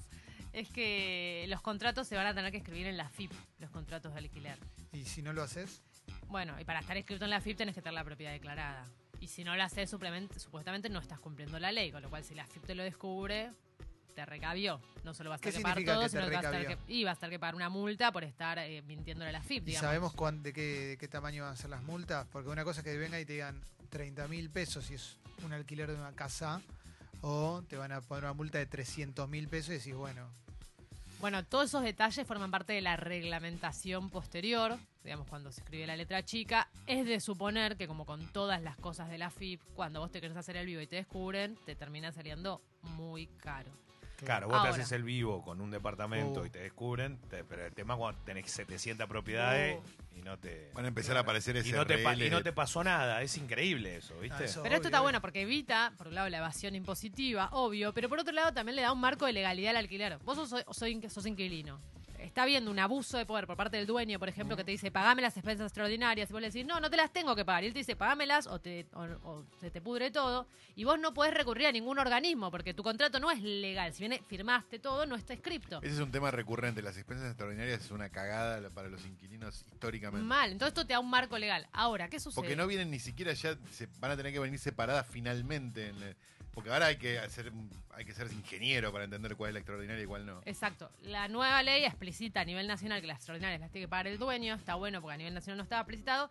es 0.52 0.68
que 0.68 1.46
los 1.48 1.60
contratos 1.62 2.06
se 2.06 2.14
van 2.14 2.26
a 2.26 2.34
tener 2.34 2.52
que 2.52 2.58
escribir 2.58 2.86
en 2.86 2.96
la 2.96 3.08
FIP, 3.08 3.32
los 3.58 3.70
contratos 3.70 4.12
de 4.12 4.18
alquiler. 4.20 4.56
¿Y 4.92 5.04
si 5.04 5.20
no 5.20 5.32
lo 5.32 5.42
haces? 5.42 5.82
Bueno, 6.28 6.58
y 6.60 6.64
para 6.64 6.78
estar 6.80 6.96
escrito 6.96 7.24
en 7.24 7.30
la 7.30 7.40
FIP 7.40 7.56
tenés 7.56 7.74
que 7.74 7.82
tener 7.82 7.94
la 7.94 8.04
propiedad 8.04 8.32
declarada. 8.32 8.84
Y 9.20 9.26
si 9.26 9.42
no 9.42 9.56
lo 9.56 9.62
haces, 9.64 9.90
supuestamente 9.90 10.88
no 10.88 11.00
estás 11.00 11.18
cumpliendo 11.18 11.58
la 11.58 11.72
ley, 11.72 11.90
con 11.90 12.02
lo 12.02 12.08
cual 12.08 12.22
si 12.24 12.36
la 12.36 12.46
FIP 12.46 12.64
te 12.66 12.74
lo 12.76 12.84
descubre, 12.84 13.50
te 14.18 14.26
recabió. 14.26 14.80
No 15.04 15.14
solo 15.14 15.30
vas 15.30 15.38
a 15.38 15.42
¿Qué 15.42 15.52
tener 15.52 15.58
que 15.58 15.62
pagar 15.62 15.76
significa 15.78 15.92
todo, 15.94 16.02
que 16.02 16.06
te 16.08 16.10
sino 16.16 16.28
que 16.28 16.34
vas 16.36 16.44
a 16.44 16.50
tener 16.50 16.66
recabió? 16.66 16.86
que, 16.86 16.92
y 16.92 17.04
vas 17.04 17.16
a 17.16 17.20
tener 17.20 17.30
que 17.34 17.38
pagar 17.38 17.54
una 17.54 17.68
multa 17.68 18.10
por 18.10 18.24
estar 18.24 18.58
eh, 18.58 18.82
mintiéndole 18.82 19.28
a 19.28 19.32
la 19.32 19.42
FIP, 19.42 19.62
¿Y 19.62 19.66
digamos. 19.66 19.86
sabemos 19.86 20.12
cuán- 20.14 20.42
de, 20.42 20.52
qué, 20.52 20.60
de 20.88 20.96
qué 20.98 21.06
tamaño 21.06 21.44
van 21.44 21.52
a 21.52 21.56
ser 21.56 21.70
las 21.70 21.84
multas? 21.84 22.26
Porque 22.32 22.48
una 22.48 22.64
cosa 22.64 22.80
es 22.80 22.84
que 22.84 22.96
venga 22.98 23.20
y 23.20 23.24
te 23.24 23.34
digan 23.34 23.60
30 23.90 24.26
mil 24.26 24.50
pesos 24.50 24.86
si 24.86 24.94
es 24.94 25.18
un 25.44 25.52
alquiler 25.52 25.88
de 25.88 25.94
una 25.94 26.12
casa, 26.12 26.60
o 27.20 27.62
te 27.68 27.76
van 27.76 27.92
a 27.92 28.00
poner 28.00 28.24
una 28.24 28.32
multa 28.32 28.58
de 28.58 28.66
300 28.66 29.28
mil 29.28 29.46
pesos 29.46 29.70
y 29.70 29.74
decís, 29.74 29.94
bueno, 29.94 30.28
Bueno, 31.20 31.44
todos 31.44 31.66
esos 31.66 31.84
detalles 31.84 32.26
forman 32.26 32.50
parte 32.50 32.72
de 32.72 32.80
la 32.80 32.96
reglamentación 32.96 34.10
posterior, 34.10 34.76
digamos, 35.04 35.26
cuando 35.28 35.50
se 35.52 35.60
escribe 35.60 35.86
la 35.86 35.96
letra 35.96 36.24
chica. 36.24 36.68
Es 36.86 37.06
de 37.06 37.20
suponer 37.20 37.76
que, 37.76 37.86
como 37.88 38.04
con 38.04 38.26
todas 38.32 38.60
las 38.62 38.76
cosas 38.76 39.08
de 39.10 39.18
la 39.18 39.30
FIP, 39.30 39.60
cuando 39.74 40.00
vos 40.00 40.10
te 40.10 40.20
querés 40.20 40.36
hacer 40.36 40.56
el 40.56 40.66
vivo 40.66 40.80
y 40.80 40.86
te 40.88 40.96
descubren, 40.96 41.56
te 41.66 41.74
termina 41.76 42.10
saliendo 42.12 42.60
muy 42.82 43.26
caro. 43.26 43.70
Claro, 44.24 44.48
vos 44.48 44.56
Ahora. 44.56 44.72
te 44.74 44.80
haces 44.80 44.92
el 44.92 45.02
vivo 45.04 45.42
con 45.42 45.60
un 45.60 45.70
departamento 45.70 46.42
Uh. 46.42 46.46
y 46.46 46.50
te 46.50 46.58
descubren, 46.58 47.18
te- 47.30 47.44
pero 47.44 47.64
el 47.66 47.72
tema 47.72 47.94
es 47.94 47.98
cuando 47.98 48.20
tenés 48.24 48.50
700 48.50 49.06
propiedades 49.06 49.78
y 50.16 50.22
no 50.22 50.36
te... 50.38 50.70
Van 50.74 50.84
a 50.84 50.88
empezar 50.88 51.16
a 51.16 51.20
aparecer 51.20 51.54
y 51.56 51.60
ese 51.60 51.72
no, 51.72 51.86
te 51.86 52.00
y 52.26 52.30
no 52.30 52.42
te 52.42 52.52
pasó 52.52 52.82
nada, 52.82 53.22
es 53.22 53.36
increíble 53.36 53.96
eso, 53.96 54.18
¿viste? 54.18 54.42
Ah, 54.42 54.46
eso. 54.46 54.62
Pero 54.62 54.74
esto 54.74 54.88
está 54.88 55.00
bueno 55.00 55.20
porque 55.20 55.42
evita, 55.42 55.92
por 55.96 56.08
un 56.08 56.14
lado, 56.16 56.28
la 56.28 56.38
evasión 56.38 56.74
impositiva, 56.74 57.48
obvio, 57.52 57.92
pero 57.94 58.08
por 58.08 58.18
otro 58.18 58.32
lado 58.32 58.52
también 58.52 58.74
le 58.76 58.82
da 58.82 58.92
un 58.92 59.00
marco 59.00 59.24
de 59.26 59.32
legalidad 59.32 59.70
al 59.70 59.76
alquiler. 59.76 60.18
Vos 60.24 60.36
sos, 60.36 60.48
sos, 60.50 60.88
sos 61.12 61.26
inquilino. 61.26 61.80
Está 62.28 62.44
habiendo 62.44 62.70
un 62.70 62.78
abuso 62.78 63.18
de 63.18 63.26
poder 63.26 63.46
por 63.46 63.56
parte 63.56 63.76
del 63.76 63.86
dueño, 63.86 64.18
por 64.18 64.28
ejemplo, 64.28 64.56
que 64.56 64.64
te 64.64 64.70
dice, 64.70 64.90
pagame 64.90 65.22
las 65.22 65.36
expensas 65.36 65.66
extraordinarias, 65.66 66.30
y 66.30 66.32
vos 66.32 66.40
le 66.40 66.48
decís, 66.48 66.64
no, 66.64 66.80
no 66.80 66.90
te 66.90 66.96
las 66.96 67.12
tengo 67.12 67.34
que 67.34 67.44
pagar. 67.44 67.64
Y 67.64 67.68
él 67.68 67.72
te 67.72 67.80
dice, 67.80 67.96
pagámelas 67.96 68.46
o, 68.46 68.60
te, 68.60 68.86
o, 68.92 69.02
o 69.24 69.44
se 69.60 69.70
te 69.70 69.80
pudre 69.80 70.10
todo. 70.10 70.46
Y 70.76 70.84
vos 70.84 70.98
no 70.98 71.12
podés 71.12 71.34
recurrir 71.34 71.66
a 71.66 71.72
ningún 71.72 71.98
organismo 71.98 72.50
porque 72.50 72.72
tu 72.72 72.82
contrato 72.82 73.18
no 73.18 73.30
es 73.30 73.42
legal. 73.42 73.92
Si 73.92 74.06
bien 74.06 74.20
firmaste 74.26 74.78
todo, 74.78 75.06
no 75.06 75.16
está 75.16 75.32
escrito. 75.34 75.80
Ese 75.82 75.94
es 75.94 76.00
un 76.00 76.12
tema 76.12 76.30
recurrente. 76.30 76.82
Las 76.82 76.96
expensas 76.96 77.28
extraordinarias 77.28 77.84
es 77.84 77.90
una 77.90 78.10
cagada 78.10 78.70
para 78.70 78.88
los 78.88 79.04
inquilinos 79.04 79.64
históricamente. 79.72 80.24
Mal, 80.24 80.52
entonces 80.52 80.68
esto 80.68 80.86
te 80.86 80.92
da 80.92 81.00
un 81.00 81.10
marco 81.10 81.38
legal. 81.38 81.66
Ahora, 81.72 82.08
¿qué 82.08 82.20
sucede? 82.20 82.40
Porque 82.40 82.54
no 82.54 82.66
vienen 82.66 82.90
ni 82.90 83.00
siquiera 83.00 83.32
ya, 83.32 83.56
se 83.72 83.88
van 83.98 84.12
a 84.12 84.16
tener 84.16 84.32
que 84.32 84.38
venir 84.38 84.58
separadas 84.58 85.06
finalmente. 85.08 85.88
en 85.88 86.16
porque 86.58 86.72
ahora 86.72 86.86
hay 86.86 86.96
que 86.96 87.20
hacer, 87.20 87.52
hay 87.94 88.04
que 88.04 88.12
ser 88.12 88.32
ingeniero 88.32 88.90
para 88.90 89.04
entender 89.04 89.36
cuál 89.36 89.50
es 89.50 89.54
la 89.54 89.60
extraordinaria 89.60 90.02
y 90.02 90.06
cuál 90.06 90.26
no. 90.26 90.40
Exacto. 90.44 90.90
La 91.02 91.28
nueva 91.28 91.62
ley 91.62 91.84
explicita 92.18 92.40
a 92.40 92.44
nivel 92.44 92.66
nacional 92.66 93.00
que 93.00 93.06
las 93.06 93.18
extraordinarias 93.18 93.60
las 93.60 93.70
tiene 93.70 93.84
que 93.86 93.88
pagar 93.88 94.08
el 94.08 94.18
dueño. 94.18 94.56
Está 94.56 94.74
bueno 94.74 95.00
porque 95.00 95.14
a 95.14 95.18
nivel 95.18 95.34
nacional 95.34 95.58
no 95.58 95.62
estaba 95.62 95.82
explicitado. 95.82 96.28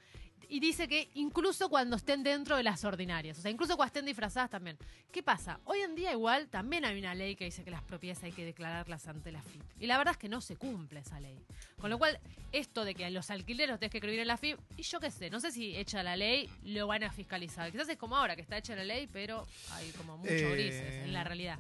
Y 0.50 0.60
dice 0.60 0.88
que 0.88 1.10
incluso 1.16 1.70
cuando 1.70 1.96
estén 1.96 2.24
dentro 2.24 2.58
de 2.58 2.64
las 2.64 2.84
ordinarias, 2.84 3.38
o 3.40 3.42
sea, 3.42 3.50
incluso 3.52 3.76
cuando 3.78 3.88
estén 3.88 4.06
disfrazadas 4.06 4.50
también. 4.50 4.78
¿Qué 5.12 5.24
pasa? 5.24 5.60
Hoy 5.64 5.80
en 5.80 5.96
día 5.96 6.12
igual 6.12 6.48
también 6.50 6.84
hay 6.84 7.00
una 7.00 7.16
ley 7.16 7.36
que 7.38 7.46
dice 7.46 7.64
que 7.64 7.72
las 7.72 7.82
propiedades 7.84 8.22
hay 8.24 8.32
que 8.34 8.44
declararlas 8.46 9.08
ante 9.08 9.32
la 9.32 9.42
FIP. 9.42 9.64
Y 9.80 9.88
la 9.88 9.98
verdad 9.98 10.12
es 10.12 10.18
que 10.18 10.28
no 10.30 10.42
se 10.42 10.58
cumple 10.58 11.00
esa 11.00 11.20
ley. 11.22 11.38
Con 11.80 11.90
lo 11.90 11.98
cual, 11.98 12.20
esto 12.52 12.84
de 12.84 12.94
que 12.94 13.10
los 13.10 13.30
alquileres 13.32 13.80
tenés 13.80 13.92
que 13.92 13.98
escribir 13.98 14.20
en 14.20 14.28
la 14.28 14.38
FIP, 14.38 14.60
y 14.76 14.84
yo 14.84 15.00
qué 15.00 15.10
sé, 15.12 15.30
no 15.30 15.40
sé 15.40 15.52
si 15.52 15.76
hecha 15.76 16.04
la 16.04 16.16
ley 16.18 16.50
lo 16.64 16.88
van 16.88 17.04
a 17.04 17.12
fiscalizar. 17.12 17.72
Quizás 17.72 17.88
es 17.90 17.98
como 17.98 18.16
ahora 18.18 18.36
que 18.36 18.42
está 18.42 18.58
hecha 18.58 18.76
la 18.76 18.84
ley, 18.84 19.08
pero 19.12 19.46
hay 19.72 19.90
como 19.92 20.18
muchos 20.18 20.34
Eh, 20.34 20.52
grises 20.52 20.94
en 21.06 21.14
la 21.14 21.24
realidad. 21.24 21.60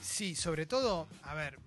Sí, 0.00 0.34
sobre 0.34 0.66
todo, 0.66 1.08
a 1.22 1.34
ver, 1.34 1.58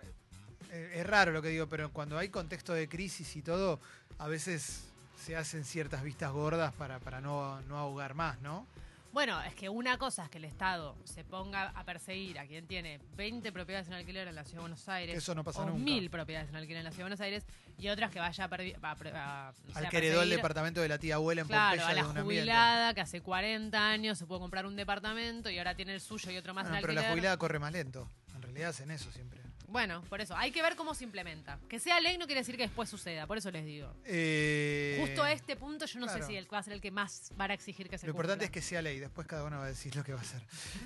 es 0.71 1.05
raro 1.07 1.31
lo 1.31 1.41
que 1.41 1.49
digo, 1.49 1.67
pero 1.67 1.91
cuando 1.91 2.17
hay 2.17 2.29
contexto 2.29 2.73
de 2.73 2.87
crisis 2.89 3.35
y 3.35 3.41
todo, 3.41 3.79
a 4.19 4.27
veces 4.27 4.83
se 5.23 5.35
hacen 5.35 5.65
ciertas 5.65 6.03
vistas 6.03 6.31
gordas 6.31 6.73
para, 6.73 6.99
para 6.99 7.21
no, 7.21 7.59
no 7.61 7.77
ahogar 7.77 8.13
más, 8.13 8.39
¿no? 8.41 8.65
Bueno, 9.13 9.41
es 9.41 9.55
que 9.55 9.67
una 9.67 9.97
cosa 9.97 10.25
es 10.25 10.29
que 10.29 10.37
el 10.37 10.45
Estado 10.45 10.95
se 11.05 11.23
ponga 11.23 11.69
a 11.69 11.83
perseguir 11.85 12.37
a 12.37 12.45
quien 12.45 12.67
tiene 12.67 12.99
20 13.15 13.51
propiedades 13.51 13.87
en 13.87 13.93
alquiler 13.95 14.27
en 14.27 14.35
la 14.35 14.43
Ciudad 14.43 14.57
de 14.57 14.61
Buenos 14.61 14.87
Aires. 14.89 15.13
Que 15.13 15.17
eso 15.17 15.33
no 15.33 15.43
pasa 15.43 15.61
o 15.61 15.65
nunca. 15.65 15.79
mil 15.83 16.09
propiedades 16.11 16.49
en 16.49 16.55
alquiler 16.55 16.79
en 16.79 16.83
la 16.83 16.91
Ciudad 16.91 17.05
de 17.05 17.15
Buenos 17.15 17.21
Aires 17.21 17.43
y 17.79 17.87
otras 17.87 18.11
que 18.11 18.19
vaya 18.19 18.43
a, 18.43 18.47
a 18.47 18.91
a, 18.91 19.53
no 19.71 19.75
Al 19.79 19.89
que 19.89 19.97
heredó 19.97 20.21
el 20.21 20.29
departamento 20.29 20.81
de 20.81 20.89
la 20.89 20.99
tía 20.99 21.15
abuela 21.15 21.41
en 21.41 21.47
Claro, 21.47 21.77
Pompeya 21.77 21.87
a 21.87 21.93
la 21.95 22.03
de 22.03 22.09
un 22.09 22.17
ambiente. 22.17 22.41
jubilada 22.43 22.93
que 22.93 23.01
hace 23.01 23.21
40 23.21 23.89
años 23.89 24.19
se 24.19 24.27
pudo 24.27 24.39
comprar 24.39 24.67
un 24.67 24.75
departamento 24.75 25.49
y 25.49 25.57
ahora 25.57 25.73
tiene 25.73 25.95
el 25.95 26.01
suyo 26.01 26.29
y 26.29 26.37
otro 26.37 26.53
más 26.53 26.65
Ah, 26.67 26.75
en 26.75 26.81
pero 26.81 26.87
alquiler. 26.91 27.03
la 27.05 27.09
jubilada 27.11 27.37
corre 27.37 27.57
más 27.57 27.71
lento. 27.71 28.07
En 28.35 28.41
realidad 28.43 28.69
hacen 28.69 28.91
eso 28.91 29.11
siempre. 29.11 29.41
Bueno, 29.67 30.01
por 30.09 30.21
eso, 30.21 30.35
hay 30.35 30.51
que 30.51 30.61
ver 30.61 30.75
cómo 30.75 30.93
se 30.93 31.03
implementa. 31.03 31.59
Que 31.67 31.79
sea 31.79 31.99
ley 31.99 32.17
no 32.17 32.25
quiere 32.25 32.41
decir 32.41 32.55
que 32.55 32.63
después 32.63 32.89
suceda, 32.89 33.27
por 33.27 33.37
eso 33.37 33.51
les 33.51 33.65
digo. 33.65 33.93
Eh, 34.05 34.97
Justo 35.01 35.23
a 35.23 35.31
este 35.33 35.57
punto 35.57 35.85
yo 35.85 35.99
no 35.99 36.05
claro. 36.05 36.21
sé 36.21 36.27
si 36.27 36.37
el 36.37 36.51
va 36.51 36.59
a 36.59 36.63
ser 36.63 36.73
el 36.73 36.81
que 36.81 36.89
más 36.89 37.31
van 37.35 37.51
a 37.51 37.53
exigir 37.53 37.89
que 37.89 37.97
se 37.97 38.05
Lo 38.07 38.11
importante 38.11 38.45
es 38.45 38.51
que 38.51 38.61
sea 38.61 38.81
ley, 38.81 38.99
después 38.99 39.27
cada 39.27 39.43
uno 39.43 39.57
va 39.57 39.65
a 39.65 39.67
decir 39.67 39.95
lo 39.95 40.03
que 40.03 40.13
va 40.13 40.19
a 40.19 40.21
hacer. 40.21 40.41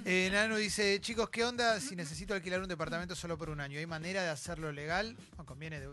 Eh, 0.06 0.30
Nano 0.32 0.58
dice, 0.58 1.00
chicos, 1.00 1.30
¿qué 1.30 1.44
onda 1.44 1.80
si 1.80 1.96
necesito 1.96 2.34
alquilar 2.34 2.62
un 2.62 2.68
departamento 2.68 3.16
solo 3.16 3.38
por 3.38 3.50
un 3.50 3.62
año? 3.62 3.78
¿Hay 3.78 3.86
manera 3.86 4.24
de 4.24 4.30
hacerlo 4.30 4.72
legal? 4.72 5.16
No, 5.38 5.46
conviene, 5.46 5.80
de, 5.80 5.90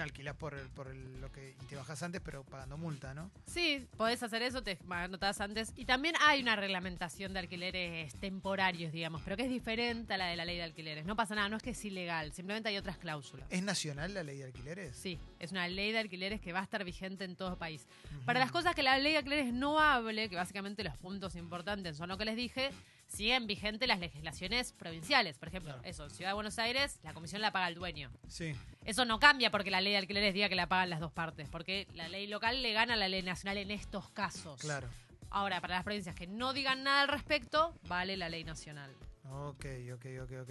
alquilás 0.00 0.34
por, 0.36 0.54
el- 0.54 0.68
por 0.70 0.88
el- 0.88 1.20
lo 1.20 1.30
que 1.32 1.56
y 1.62 1.64
te 1.66 1.76
bajás 1.76 2.02
antes, 2.02 2.20
pero 2.24 2.44
pagando 2.44 2.76
multa, 2.76 3.14
¿no? 3.14 3.30
Sí, 3.46 3.86
podés 3.96 4.22
hacer 4.22 4.42
eso, 4.42 4.62
te 4.62 4.78
anotas 4.90 5.40
antes. 5.40 5.72
Y 5.76 5.84
también 5.84 6.14
hay 6.20 6.42
una 6.42 6.56
reglamentación 6.56 7.32
de 7.32 7.38
alquileres 7.40 8.12
temporarios, 8.14 8.92
digamos, 8.92 9.22
pero 9.22 9.36
que 9.36 9.44
es 9.44 9.48
diferente 9.50 10.14
a 10.14 10.18
la 10.18 10.26
de 10.26 10.36
la 10.36 10.44
ley 10.44 10.56
de 10.56 10.62
alquileres. 10.64 11.06
No 11.06 11.16
pasa 11.16 11.34
nada, 11.34 11.48
no 11.48 11.56
es 11.56 11.62
que 11.62 11.70
es 11.70 11.84
ilegal, 11.84 12.32
simplemente 12.32 12.68
hay 12.68 12.76
otras 12.76 12.98
cláusulas. 12.98 13.46
¿Es 13.50 13.62
nacional 13.62 14.12
la 14.14 14.22
ley 14.22 14.38
de 14.38 14.44
alquileres? 14.44 14.96
Sí, 14.96 15.18
es 15.38 15.52
una 15.52 15.66
ley 15.68 15.92
de 15.92 15.98
alquileres 15.98 16.40
que 16.40 16.52
va 16.52 16.60
a 16.60 16.64
estar 16.64 16.84
vigente 16.84 17.24
en 17.24 17.36
todo 17.36 17.50
el 17.52 17.56
país. 17.58 17.86
Para 18.24 18.40
las 18.40 18.50
cosas 18.52 18.74
que 18.74 18.82
la 18.82 18.98
ley 18.98 19.12
de 19.12 19.18
alquileres 19.18 19.52
no 19.52 19.80
hable, 19.80 20.28
que 20.28 20.36
básicamente 20.36 20.82
los 20.84 20.96
puntos 20.98 21.36
importantes 21.36 21.96
son 21.96 22.08
lo 22.08 22.18
que 22.18 22.24
les 22.24 22.36
dije, 22.36 22.70
siguen 23.08 23.46
vigentes 23.46 23.86
las 23.88 23.98
legislaciones 23.98 24.72
provinciales. 24.72 25.38
Por 25.38 25.48
ejemplo, 25.48 25.72
Claro. 25.74 25.88
eso, 25.88 26.10
Ciudad 26.10 26.30
de 26.30 26.34
Buenos 26.34 26.58
Aires, 26.58 26.98
la 27.02 27.14
comisión 27.14 27.40
la 27.42 27.52
paga 27.52 27.68
el 27.68 27.74
dueño. 27.74 28.10
Sí. 28.28 28.54
Eso 28.84 29.04
no 29.04 29.18
cambia 29.18 29.50
porque 29.50 29.70
la 29.70 29.80
ley 29.80 29.92
de 29.92 29.98
alquileres 29.98 30.34
diga 30.34 30.48
que 30.48 30.54
la 30.54 30.68
pagan 30.68 30.90
las 30.90 31.00
dos 31.00 31.12
partes, 31.12 31.48
porque 31.48 31.86
la 31.94 32.08
ley 32.08 32.26
local 32.26 32.62
le 32.62 32.72
gana 32.72 32.94
a 32.94 32.96
la 32.96 33.08
ley 33.08 33.22
nacional 33.22 33.58
en 33.58 33.70
estos 33.70 34.10
casos. 34.10 34.60
Claro. 34.60 34.88
Ahora, 35.30 35.60
para 35.60 35.74
las 35.76 35.84
provincias 35.84 36.14
que 36.14 36.26
no 36.26 36.52
digan 36.52 36.82
nada 36.84 37.02
al 37.02 37.08
respecto, 37.08 37.74
vale 37.88 38.16
la 38.16 38.28
ley 38.28 38.44
nacional. 38.44 38.92
Ok, 39.30 39.66
ok, 39.94 40.06
ok, 40.22 40.32
ok. 40.42 40.50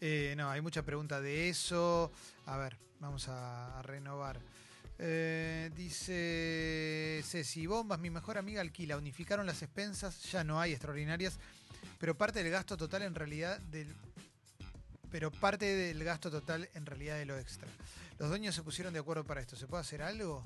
Eh, 0.00 0.34
no, 0.36 0.50
hay 0.50 0.60
mucha 0.60 0.82
pregunta 0.82 1.20
de 1.20 1.48
eso. 1.48 2.10
A 2.46 2.56
ver, 2.56 2.76
vamos 2.98 3.28
a, 3.28 3.78
a 3.78 3.82
renovar. 3.82 4.40
Eh, 5.02 5.70
dice 5.74 7.22
Ceci, 7.24 7.66
Bombas, 7.66 7.98
mi 7.98 8.10
mejor 8.10 8.36
amiga 8.36 8.60
alquila, 8.60 8.98
unificaron 8.98 9.46
las 9.46 9.62
expensas, 9.62 10.30
ya 10.30 10.44
no 10.44 10.60
hay 10.60 10.72
extraordinarias, 10.72 11.38
pero 11.98 12.14
parte 12.14 12.42
del 12.42 12.52
gasto 12.52 12.76
total 12.76 13.02
en 13.02 13.14
realidad 13.14 13.58
del... 13.60 13.94
Pero 15.10 15.30
parte 15.30 15.64
del 15.64 16.04
gasto 16.04 16.30
total 16.30 16.68
en 16.74 16.84
realidad 16.84 17.16
de 17.16 17.24
lo 17.24 17.38
extra. 17.38 17.66
Los 18.18 18.28
dueños 18.28 18.54
se 18.54 18.62
pusieron 18.62 18.92
de 18.92 19.00
acuerdo 19.00 19.24
para 19.24 19.40
esto. 19.40 19.56
¿Se 19.56 19.66
puede 19.66 19.80
hacer 19.80 20.02
algo? 20.02 20.44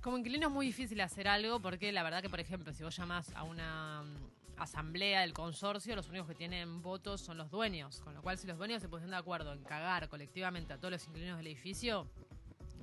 Como 0.00 0.16
inquilino 0.16 0.46
es 0.46 0.52
muy 0.52 0.66
difícil 0.66 1.00
hacer 1.00 1.26
algo 1.26 1.60
porque 1.60 1.90
la 1.90 2.04
verdad 2.04 2.22
que, 2.22 2.30
por 2.30 2.38
ejemplo, 2.38 2.72
si 2.72 2.84
vos 2.84 2.96
llamás 2.96 3.32
a 3.34 3.42
una 3.42 4.02
mm, 4.04 4.60
asamblea 4.60 5.22
del 5.22 5.34
consorcio, 5.34 5.96
los 5.96 6.08
únicos 6.08 6.28
que 6.28 6.34
tienen 6.36 6.82
votos 6.82 7.20
son 7.20 7.36
los 7.36 7.50
dueños. 7.50 8.00
Con 8.00 8.14
lo 8.14 8.22
cual, 8.22 8.38
si 8.38 8.46
los 8.46 8.56
dueños 8.56 8.80
se 8.80 8.88
pusieron 8.88 9.10
de 9.10 9.16
acuerdo 9.16 9.52
en 9.52 9.64
cagar 9.64 10.08
colectivamente 10.08 10.72
a 10.72 10.78
todos 10.78 10.92
los 10.92 11.06
inquilinos 11.08 11.36
del 11.36 11.48
edificio, 11.48 12.08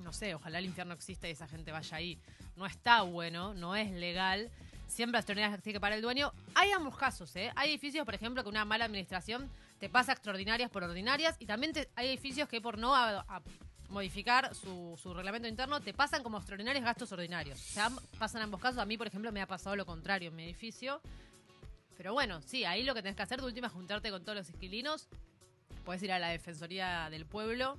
no 0.02 0.12
sé, 0.12 0.34
ojalá 0.34 0.58
el 0.58 0.66
infierno 0.66 0.94
exista 0.94 1.28
y 1.28 1.32
esa 1.32 1.48
gente 1.48 1.72
vaya 1.72 1.96
ahí. 1.96 2.18
No 2.56 2.66
está 2.66 3.02
bueno, 3.02 3.54
no 3.54 3.74
es 3.76 3.90
legal. 3.90 4.50
Siempre 4.88 5.18
las 5.18 5.26
las 5.28 5.62
tiene 5.62 5.76
que 5.76 5.80
pagar 5.80 5.96
el 5.96 6.02
dueño. 6.02 6.32
Hay 6.54 6.70
ambos 6.72 6.96
casos, 6.96 7.34
¿eh? 7.36 7.50
Hay 7.56 7.70
edificios, 7.70 8.04
por 8.04 8.14
ejemplo, 8.14 8.42
que 8.42 8.48
una 8.50 8.64
mala 8.64 8.84
administración 8.84 9.48
te 9.80 9.88
pasa 9.88 10.12
extraordinarias 10.12 10.70
por 10.70 10.84
ordinarias 10.84 11.34
y 11.38 11.46
también 11.46 11.72
te- 11.72 11.88
hay 11.96 12.08
edificios 12.08 12.48
que 12.48 12.60
por 12.60 12.76
no 12.78 12.94
modificar 13.88 14.54
su, 14.54 14.98
su 15.02 15.12
reglamento 15.12 15.48
interno 15.48 15.80
te 15.80 15.92
pasan 15.92 16.22
como 16.22 16.38
extraordinarios 16.38 16.84
gastos 16.84 17.10
ordinarios. 17.12 17.58
O 17.58 17.72
sea, 17.72 17.90
pasan 18.18 18.42
ambos 18.42 18.60
casos. 18.60 18.78
A 18.78 18.86
mí, 18.86 18.96
por 18.98 19.06
ejemplo, 19.06 19.32
me 19.32 19.40
ha 19.40 19.46
pasado 19.46 19.76
lo 19.76 19.84
contrario 19.86 20.28
en 20.28 20.36
mi 20.36 20.44
edificio. 20.44 21.00
Pero 21.96 22.12
bueno, 22.12 22.40
sí, 22.42 22.64
ahí 22.64 22.82
lo 22.84 22.94
que 22.94 23.02
tenés 23.02 23.16
que 23.16 23.22
hacer 23.22 23.40
de 23.40 23.46
última 23.46 23.66
es 23.68 23.72
juntarte 23.72 24.10
con 24.10 24.22
todos 24.24 24.36
los 24.36 24.50
inquilinos. 24.50 25.08
Puedes 25.84 26.02
ir 26.02 26.12
a 26.12 26.18
la 26.18 26.28
Defensoría 26.28 27.08
del 27.10 27.26
Pueblo 27.26 27.76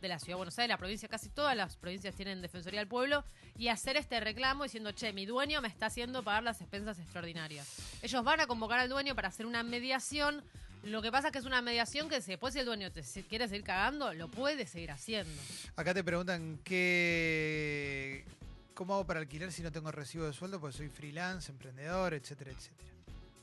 de 0.00 0.08
la 0.08 0.18
Ciudad 0.18 0.32
de 0.32 0.36
Buenos 0.36 0.58
Aires, 0.58 0.68
la 0.68 0.78
provincia, 0.78 1.08
casi 1.08 1.28
todas 1.30 1.56
las 1.56 1.76
provincias 1.76 2.14
tienen 2.14 2.42
Defensoría 2.42 2.80
del 2.80 2.88
Pueblo, 2.88 3.24
y 3.56 3.68
hacer 3.68 3.96
este 3.96 4.20
reclamo 4.20 4.64
diciendo, 4.64 4.92
che, 4.92 5.12
mi 5.12 5.26
dueño 5.26 5.60
me 5.62 5.68
está 5.68 5.86
haciendo 5.86 6.22
pagar 6.22 6.42
las 6.42 6.60
expensas 6.60 6.98
extraordinarias. 6.98 7.66
Ellos 8.02 8.22
van 8.24 8.40
a 8.40 8.46
convocar 8.46 8.78
al 8.78 8.88
dueño 8.88 9.14
para 9.14 9.28
hacer 9.28 9.46
una 9.46 9.62
mediación. 9.62 10.44
Lo 10.84 11.02
que 11.02 11.10
pasa 11.10 11.28
es 11.28 11.32
que 11.32 11.38
es 11.38 11.44
una 11.44 11.62
mediación 11.62 12.08
que 12.08 12.20
después 12.20 12.54
si 12.54 12.60
el 12.60 12.66
dueño 12.66 12.92
te 12.92 13.02
quiere 13.28 13.48
seguir 13.48 13.64
cagando, 13.64 14.12
lo 14.14 14.28
puede 14.28 14.66
seguir 14.66 14.90
haciendo. 14.90 15.32
Acá 15.74 15.94
te 15.94 16.04
preguntan 16.04 16.60
qué, 16.62 18.24
cómo 18.74 18.94
hago 18.94 19.06
para 19.06 19.20
alquilar 19.20 19.50
si 19.50 19.62
no 19.62 19.72
tengo 19.72 19.90
recibo 19.90 20.26
de 20.26 20.32
sueldo, 20.32 20.60
porque 20.60 20.76
soy 20.76 20.88
freelance, 20.88 21.50
emprendedor, 21.50 22.14
etcétera, 22.14 22.52
etcétera. 22.52 22.95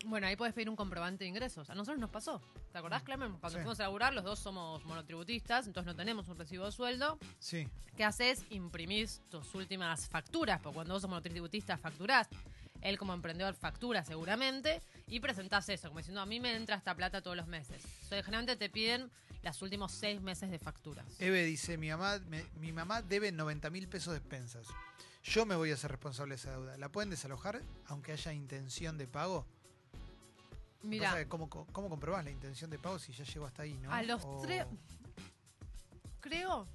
Bueno, 0.06 0.28
ahí 0.28 0.36
puedes 0.36 0.54
pedir 0.54 0.70
un 0.70 0.76
comprobante 0.76 1.24
de 1.24 1.30
ingresos. 1.30 1.70
A 1.70 1.76
nosotros 1.76 2.00
nos 2.00 2.10
pasó. 2.10 2.42
¿Te 2.72 2.78
acordás, 2.78 3.04
Clemen? 3.04 3.32
Cuando 3.40 3.58
fuimos 3.60 3.80
a 3.80 3.84
laburar, 3.84 4.14
los 4.14 4.24
dos 4.24 4.40
somos 4.40 4.84
monotributistas, 4.86 5.68
entonces 5.68 5.88
no 5.88 5.96
tenemos 5.96 6.28
un 6.28 6.38
recibo 6.38 6.66
de 6.66 6.72
sueldo. 6.72 7.18
Sí. 7.40 7.68
¿Qué 7.96 8.04
haces? 8.04 8.44
Imprimís 8.50 9.22
tus 9.30 9.54
últimas 9.56 10.08
facturas, 10.10 10.60
porque 10.62 10.76
cuando 10.76 10.94
vos 10.94 11.02
sos 11.02 11.10
monotributista 11.10 11.78
facturás. 11.78 12.28
Él 12.82 12.98
como 12.98 13.14
emprendedor 13.14 13.54
factura 13.56 14.04
seguramente 14.04 14.82
y 15.08 15.22
presentás 15.22 15.70
eso, 15.70 15.88
como 15.88 16.00
diciendo, 16.00 16.20
a 16.20 16.26
mí 16.26 16.42
me 16.42 16.54
entra 16.54 16.76
esta 16.76 16.94
plata 16.94 17.22
todos 17.22 17.38
los 17.38 17.48
meses. 17.48 17.82
Entonces, 18.04 18.26
generalmente 18.26 18.58
te 18.58 18.70
piden 18.70 19.10
los 19.42 19.62
últimos 19.62 19.94
seis 19.94 20.20
meses 20.20 20.52
de 20.52 20.60
facturas. 20.60 21.06
Eve 21.20 21.46
dice, 21.46 21.78
mi 21.78 21.90
mamá, 21.90 22.20
me- 22.28 22.46
mi 22.60 22.74
mamá 22.74 23.02
debe 23.02 23.32
90 23.32 23.70
mil 23.70 23.88
pesos 23.88 24.12
de 24.14 24.18
expensas. 24.20 24.68
Yo 25.24 25.46
me 25.46 25.56
voy 25.56 25.72
a 25.72 25.78
ser 25.78 25.92
responsable 25.92 26.32
de 26.36 26.42
esa 26.42 26.52
deuda. 26.52 26.76
¿La 26.76 26.90
pueden 26.90 27.10
desalojar 27.10 27.62
aunque 27.88 28.12
haya 28.12 28.34
intención 28.34 28.98
de 28.98 29.08
pago? 29.08 29.46
Mira, 30.84 31.28
¿Cómo, 31.30 31.50
cómo 31.50 31.90
comprobás 31.90 32.24
la 32.26 32.32
intención 32.32 32.70
de 32.70 32.78
pago 32.78 33.00
si 33.00 33.14
ya 33.14 33.24
llegó 33.24 33.46
hasta 33.46 33.64
ahí, 33.64 33.74
no? 33.82 33.92
a 33.92 34.04
los 34.04 34.24
O- 34.26 34.42
tres... 34.42 34.66
Creo, 36.20 36.68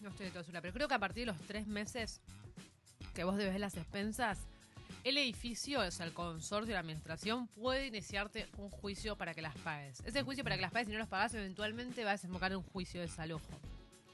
no 0.00 0.08
estoy 0.10 0.26
de 0.26 0.32
todo 0.32 0.42
segura, 0.42 0.60
pero 0.62 0.74
creo 0.74 0.88
que 0.88 0.94
a 0.94 0.98
partir 0.98 1.26
de 1.26 1.32
los 1.32 1.40
tres 1.46 1.66
meses 1.66 2.20
que 3.14 3.24
vos 3.24 3.36
debes 3.36 3.58
las 3.60 3.76
expensas, 3.76 4.38
el 5.04 5.18
edificio, 5.18 5.80
o 5.80 5.90
sea, 5.90 6.06
el 6.06 6.12
consorcio, 6.12 6.74
la 6.74 6.80
administración, 6.80 7.46
puede 7.48 7.86
iniciarte 7.86 8.48
un 8.58 8.70
juicio 8.70 9.16
para 9.16 9.34
que 9.34 9.42
las 9.42 9.54
pagues. 9.58 10.00
Ese 10.04 10.22
juicio 10.22 10.44
para 10.44 10.56
que 10.56 10.62
las 10.62 10.72
pagues, 10.72 10.88
si 10.88 10.92
no 10.92 10.98
las 10.98 11.08
pagas, 11.08 11.32
eventualmente 11.34 12.04
va 12.04 12.10
a 12.10 12.14
desembocar 12.14 12.52
en 12.52 12.58
un 12.58 12.64
juicio 12.64 13.00
de 13.00 13.06
desalojo. 13.06 13.46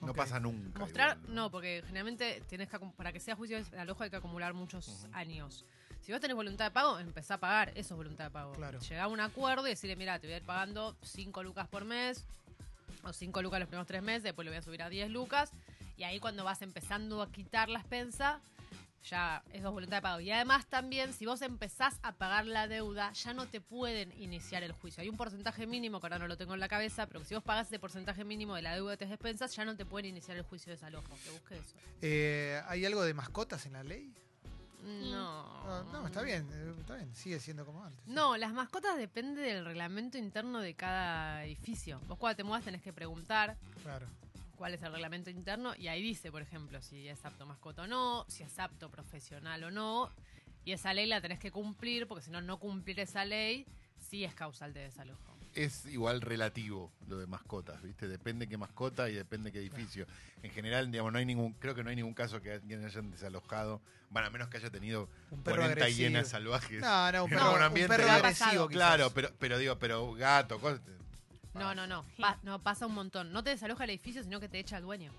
No 0.01 0.13
pasa 0.15 0.41
nunca. 0.41 0.81
Mostrar, 0.81 1.17
igual, 1.17 1.35
no, 1.35 1.51
porque 1.51 1.83
generalmente 1.87 2.43
tienes 2.49 2.69
que, 2.69 2.79
para 2.79 3.13
que 3.13 3.21
sea 3.21 3.37
juicio 3.37 3.57
de 3.57 3.63
desalojo 3.65 4.03
hay 4.03 4.11
que 4.11 4.17
acumular 4.17 4.53
muchos 4.53 5.07
años. 5.13 5.65
Si 6.03 6.11
vos 6.11 6.21
tenés 6.21 6.35
voluntad 6.35 6.65
de 6.65 6.71
pago, 6.73 6.99
empezá 6.99 7.35
a 7.35 7.39
pagar, 7.39 7.69
eso 7.71 7.95
es 7.95 7.97
voluntad 7.97 8.25
de 8.25 8.31
pago. 8.31 8.53
Claro. 8.55 8.81
Llegar 8.81 9.05
a 9.05 9.09
un 9.09 9.21
acuerdo 9.21 9.67
y 9.69 9.71
decirle, 9.71 9.95
mira, 9.95 10.19
te 10.19 10.27
voy 10.27 10.35
a 10.35 10.37
ir 10.39 10.43
pagando 10.43 10.97
5 11.03 11.43
lucas 11.45 11.69
por 11.69 11.85
mes, 11.85 12.25
o 13.05 13.13
5 13.13 13.41
lucas 13.41 13.61
los 13.61 13.69
primeros 13.69 13.87
tres 13.87 14.03
meses, 14.03 14.25
después 14.25 14.45
lo 14.45 14.51
voy 14.51 14.59
a 14.59 14.63
subir 14.63 14.83
a 14.83 14.89
10 14.89 15.11
lucas. 15.11 15.53
Y 15.97 16.03
ahí 16.03 16.19
cuando 16.19 16.43
vas 16.43 16.61
empezando 16.63 17.23
a 17.23 17.31
quitar 17.31 17.69
la 17.69 17.79
expensa, 17.79 18.41
ya 19.09 19.45
eso 19.53 19.69
es 19.69 19.73
voluntad 19.73 19.99
de 19.99 20.03
pago. 20.03 20.21
Y 20.21 20.33
además 20.33 20.67
también, 20.67 21.13
si 21.13 21.25
vos 21.25 21.41
empezás 21.41 21.95
a 22.03 22.13
pagar 22.13 22.47
la 22.47 22.67
deuda, 22.67 23.13
ya 23.13 23.33
no 23.33 23.47
te 23.47 23.61
pueden 23.61 24.13
iniciar 24.21 24.65
el 24.65 24.73
juicio. 24.73 25.03
Hay 25.03 25.09
un 25.09 25.17
porcentaje 25.17 25.69
mínimo, 25.69 26.01
que 26.01 26.07
ahora 26.07 26.19
no 26.19 26.27
lo 26.27 26.37
tengo 26.37 26.55
en 26.55 26.61
la 26.61 26.69
cabeza, 26.69 27.07
pero 27.07 27.21
que 27.21 27.27
si 27.27 27.35
vos 27.35 27.45
pagás 27.45 27.69
ese 27.69 27.79
porcentaje 27.79 28.25
mínimo 28.25 28.57
de 28.57 28.63
la 28.63 28.75
deuda 28.75 28.93
de 28.93 28.97
tus 28.97 29.09
expensas, 29.09 29.55
ya 29.55 29.65
no 29.65 29.77
te 29.77 29.85
pueden 29.85 30.07
iniciar 30.11 30.37
el 30.37 30.43
juicio 30.43 30.71
de 30.71 30.77
desalojo. 30.77 31.17
Que 31.25 31.31
busque 31.31 31.55
eso. 31.55 31.77
Eh, 32.01 32.61
¿Hay 32.67 32.85
algo 32.85 33.03
de 33.03 33.15
mascotas 33.15 33.67
en 33.67 33.75
la 33.75 33.85
ley? 33.85 34.13
No. 34.83 35.63
No, 35.65 35.85
no, 35.93 36.07
está 36.07 36.23
bien, 36.23 36.47
está 36.81 36.97
bien, 36.97 37.15
sigue 37.15 37.39
siendo 37.41 37.65
como 37.65 37.85
antes. 37.85 38.07
No, 38.07 38.37
las 38.37 38.53
mascotas 38.53 38.97
depende 38.99 39.41
del 39.43 39.65
reglamento 39.65 40.19
interno 40.19 40.61
de 40.61 40.75
cada 40.75 41.45
edificio. 41.45 42.01
Vos 42.09 42.19
cuando 42.19 42.37
te 42.37 42.45
mudas 42.45 42.65
tenés 42.65 42.83
que 42.83 42.93
preguntar 42.93 43.57
Claro. 43.83 44.07
cuál 44.57 44.75
es 44.75 44.83
el 44.83 44.93
reglamento 44.93 45.31
interno 45.31 45.75
y 45.77 45.89
ahí 45.89 46.03
dice, 46.03 46.33
por 46.33 46.43
ejemplo, 46.43 46.83
si 46.83 47.07
es 47.09 47.25
apto 47.25 47.47
mascota 47.47 47.83
o 47.83 47.87
no, 47.87 48.25
si 48.29 48.43
es 48.43 48.59
apto 48.59 48.91
profesional 48.91 49.63
o 49.65 49.71
no. 49.71 50.11
Y 50.65 50.73
esa 50.73 50.93
ley 50.95 51.07
la 51.07 51.21
tenés 51.21 51.39
que 51.39 51.51
cumplir 51.51 52.07
porque 52.07 52.25
si 52.25 52.31
no, 52.31 52.41
no 52.41 52.59
cumplir 52.59 52.99
esa 53.01 53.25
ley 53.25 53.67
sí 53.99 54.25
es 54.25 54.35
causal 54.35 54.73
de 54.73 54.81
desalojo. 54.81 55.33
Es 55.55 55.85
igual 55.87 56.21
relativo 56.23 56.91
lo 57.09 57.19
de 57.19 57.27
mascotas, 57.27 57.83
¿viste? 57.83 58.09
Depende 58.09 58.49
qué 58.49 58.57
mascota 58.57 59.09
y 59.11 59.15
depende 59.15 59.53
qué 59.53 59.59
edificio. 59.59 60.07
En 60.43 60.51
general, 60.51 60.91
digamos, 60.91 61.13
no 61.13 61.19
hay 61.19 61.27
ningún, 61.27 61.53
creo 61.55 61.75
que 61.75 61.85
no 61.85 61.91
hay 61.91 61.97
ningún 61.97 62.15
caso 62.15 62.41
que 62.41 62.53
alguien 62.53 62.85
hayan 62.85 63.11
desalojado, 63.11 63.81
bueno, 64.11 64.29
a 64.29 64.31
menos 64.31 64.49
que 64.49 64.57
haya 64.57 64.71
tenido 64.71 65.09
Un 65.31 65.43
perro 65.43 65.57
40 65.59 65.73
agresivo. 65.85 66.09
hienas 66.09 66.29
salvajes. 66.29 66.81
No, 66.81 67.13
no, 67.13 67.25
un 67.25 67.31
perro, 67.31 67.51
un 67.51 67.57
un 67.57 67.63
ambiente 67.63 67.89
perro 67.97 68.05
de- 68.07 68.11
agresivo. 68.11 68.69
quizás. 68.69 68.77
Claro, 68.79 69.11
pero, 69.15 69.31
pero 69.39 69.59
digo, 69.59 69.79
pero 69.79 70.13
gato, 70.15 70.59
cosas. 70.59 70.81
No, 71.55 71.75
no, 71.75 71.87
no. 71.87 72.05
Pa- 72.19 72.39
no, 72.45 72.63
pasa 72.63 72.87
un 72.87 72.95
montón. 72.95 73.31
No 73.31 73.45
te 73.45 73.51
desaloja 73.51 73.85
el 73.85 73.91
edificio, 73.91 74.23
sino 74.23 74.41
que 74.41 74.49
te 74.49 74.59
echa 74.59 74.79
al 74.79 74.83
dueño. 74.85 75.13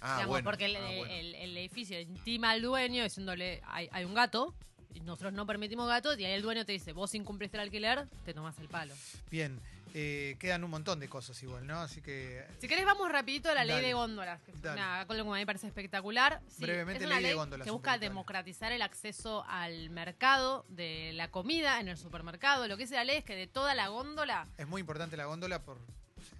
Ah, 0.00 0.14
Digamos, 0.14 0.26
bueno. 0.28 0.44
porque 0.44 0.64
el, 0.64 0.76
Ah, 0.76 0.80
bueno. 0.80 1.12
el- 1.12 1.34
el 1.34 1.56
edificio 1.58 2.00
intima 2.00 2.52
al 2.52 2.62
dueño 2.62 3.02
diciéndole, 3.02 3.60
hay, 3.66 3.88
hay 3.92 4.04
un 4.06 4.14
gato, 4.14 4.54
y 4.94 5.00
nosotros 5.00 5.32
no 5.32 5.46
permitimos 5.46 5.88
gatos, 5.88 6.18
y 6.18 6.24
ahí 6.24 6.32
el 6.32 6.42
dueño 6.42 6.64
te 6.64 6.72
dice, 6.72 6.92
vos 6.92 7.14
incumpliste 7.14 7.56
el 7.56 7.62
alquiler, 7.62 8.06
te 8.24 8.34
tomás 8.34 8.58
el 8.58 8.68
palo. 8.68 8.94
Bien, 9.30 9.60
eh, 9.94 10.36
quedan 10.38 10.64
un 10.64 10.70
montón 10.70 11.00
de 11.00 11.08
cosas 11.08 11.42
igual, 11.42 11.66
¿no? 11.66 11.80
Así 11.80 12.00
que 12.02 12.44
Si 12.60 12.68
querés, 12.68 12.84
vamos 12.84 13.10
rapidito 13.10 13.50
a 13.50 13.54
la 13.54 13.64
ley 13.64 13.80
de 13.80 13.94
góndolas. 13.94 14.40
Que 14.42 14.52
es 14.52 14.62
Dale. 14.62 14.80
una 14.80 15.06
que 15.06 15.20
a 15.20 15.24
mí 15.24 15.30
me 15.30 15.46
parece 15.46 15.66
espectacular. 15.66 16.40
Sí, 16.48 16.62
Brevemente, 16.62 17.04
es 17.04 17.06
una 17.06 17.16
ley 17.16 17.24
de 17.24 17.28
ley 17.30 17.36
góndolas, 17.36 17.64
que 17.64 17.70
busca 17.70 17.98
democratizar 17.98 18.72
el 18.72 18.82
acceso 18.82 19.44
al 19.48 19.90
mercado 19.90 20.64
de 20.68 21.12
la 21.14 21.30
comida 21.30 21.80
en 21.80 21.88
el 21.88 21.96
supermercado. 21.96 22.68
Lo 22.68 22.76
que 22.76 22.84
dice 22.84 22.96
la 22.96 23.04
ley 23.04 23.18
es 23.18 23.24
que 23.24 23.34
de 23.34 23.46
toda 23.46 23.74
la 23.74 23.88
góndola... 23.88 24.46
es 24.58 24.68
muy 24.68 24.80
importante 24.80 25.16
la 25.16 25.24
góndola 25.24 25.62
por 25.62 25.78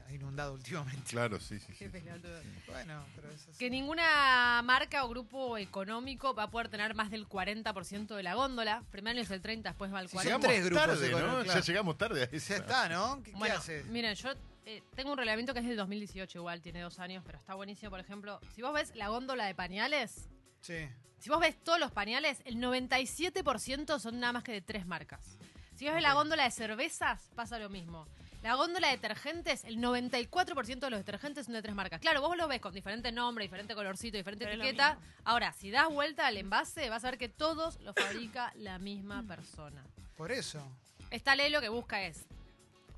ha 0.09 0.13
inundado 0.15 0.55
últimamente. 0.55 1.03
Claro, 1.11 1.39
sí, 1.41 1.59
sí. 1.61 1.73
Bueno, 2.67 3.05
pero. 3.15 3.29
Que 3.59 3.71
ninguna 3.71 4.61
marca 4.65 5.05
o 5.05 5.09
grupo 5.09 5.59
económico 5.59 6.35
va 6.35 6.45
a 6.45 6.51
poder 6.51 6.69
tener 6.69 6.95
más 6.95 7.11
del 7.11 7.29
40% 7.29 8.15
de 8.17 8.23
la 8.23 8.35
góndola. 8.35 8.83
Primero 8.91 9.21
es 9.21 9.31
el 9.31 9.41
30, 9.43 9.69
después 9.71 9.93
va 9.93 9.99
al 10.01 10.09
Si 10.09 10.15
40. 10.17 10.33
son 10.33 10.41
Llegamos 10.43 10.57
tres 10.57 10.65
grupos 10.65 10.87
tarde. 10.87 11.47
Ya 11.55 11.61
llegamos 11.61 11.99
tarde 11.99 12.23
a. 12.25 12.31
Ya 12.31 12.57
está, 12.57 12.89
¿no? 12.89 13.23
¿Qué, 13.23 13.31
qué 13.33 13.37
Bueno, 13.39 13.55
haces? 13.57 13.85
miren, 13.87 14.15
yo 14.15 14.31
eh, 14.67 14.83
tengo 14.95 15.13
un 15.13 15.19
reglamento 15.19 15.53
que 15.55 15.61
es 15.61 15.67
del 15.67 15.77
2018 15.77 16.39
igual, 16.39 16.61
tiene 16.63 16.81
dos 16.81 16.99
años, 16.99 17.23
pero 17.27 17.39
está 17.39 17.55
buenísimo. 17.55 17.91
Por 17.91 18.01
ejemplo, 18.01 18.41
si 18.55 18.63
vos 18.63 18.73
ves 18.73 18.95
la 18.95 19.09
góndola 19.09 19.47
de 19.47 19.55
pañales, 19.55 20.29
Sí. 20.61 20.89
si 21.19 21.31
vos 21.31 21.41
ves 21.41 21.57
todos 21.63 21.79
los 21.81 21.91
pañales, 21.93 22.41
el 22.45 22.57
97% 22.57 23.99
son 23.99 24.21
nada 24.21 24.33
más 24.33 24.43
que 24.45 24.53
de 24.53 24.61
tres 24.61 24.87
marcas. 24.87 25.39
Si 25.75 25.85
vos 25.85 25.95
ves 25.95 26.03
la 26.03 26.15
góndola 26.15 26.45
de 26.45 26.51
cervezas, 26.51 27.31
pasa 27.35 27.59
lo 27.59 27.69
mismo. 27.71 28.07
La 28.43 28.55
góndola 28.55 28.89
de 28.89 28.95
detergentes, 28.95 29.65
el 29.65 29.79
94% 29.79 30.79
de 30.79 30.91
los 30.91 31.01
detergentes 31.01 31.47
son 31.47 31.55
de 31.55 31.63
tres 31.63 31.75
marcas. 31.75 32.01
Claro, 32.01 32.21
vos 32.21 32.37
lo 32.37 32.47
ves 32.47 32.61
con 32.61 32.73
diferente 32.73 33.11
nombre, 33.11 33.45
diferente 33.45 33.75
colorcito, 33.75 34.17
diferente 34.17 34.45
Pero 34.45 34.63
etiqueta. 34.63 34.99
Ahora, 35.25 35.53
si 35.53 35.71
das 35.71 35.89
vuelta 35.89 36.27
al 36.27 36.37
envase, 36.37 36.89
vas 36.89 37.05
a 37.05 37.11
ver 37.11 37.19
que 37.19 37.29
todos 37.29 37.81
los 37.81 37.95
fabrica 37.97 38.53
la 38.57 38.79
misma 38.79 39.25
persona. 39.25 39.85
Por 40.17 40.31
eso. 40.31 40.63
Esta 41.11 41.35
ley 41.35 41.51
lo 41.51 41.61
que 41.61 41.69
busca 41.69 42.03
es 42.03 42.27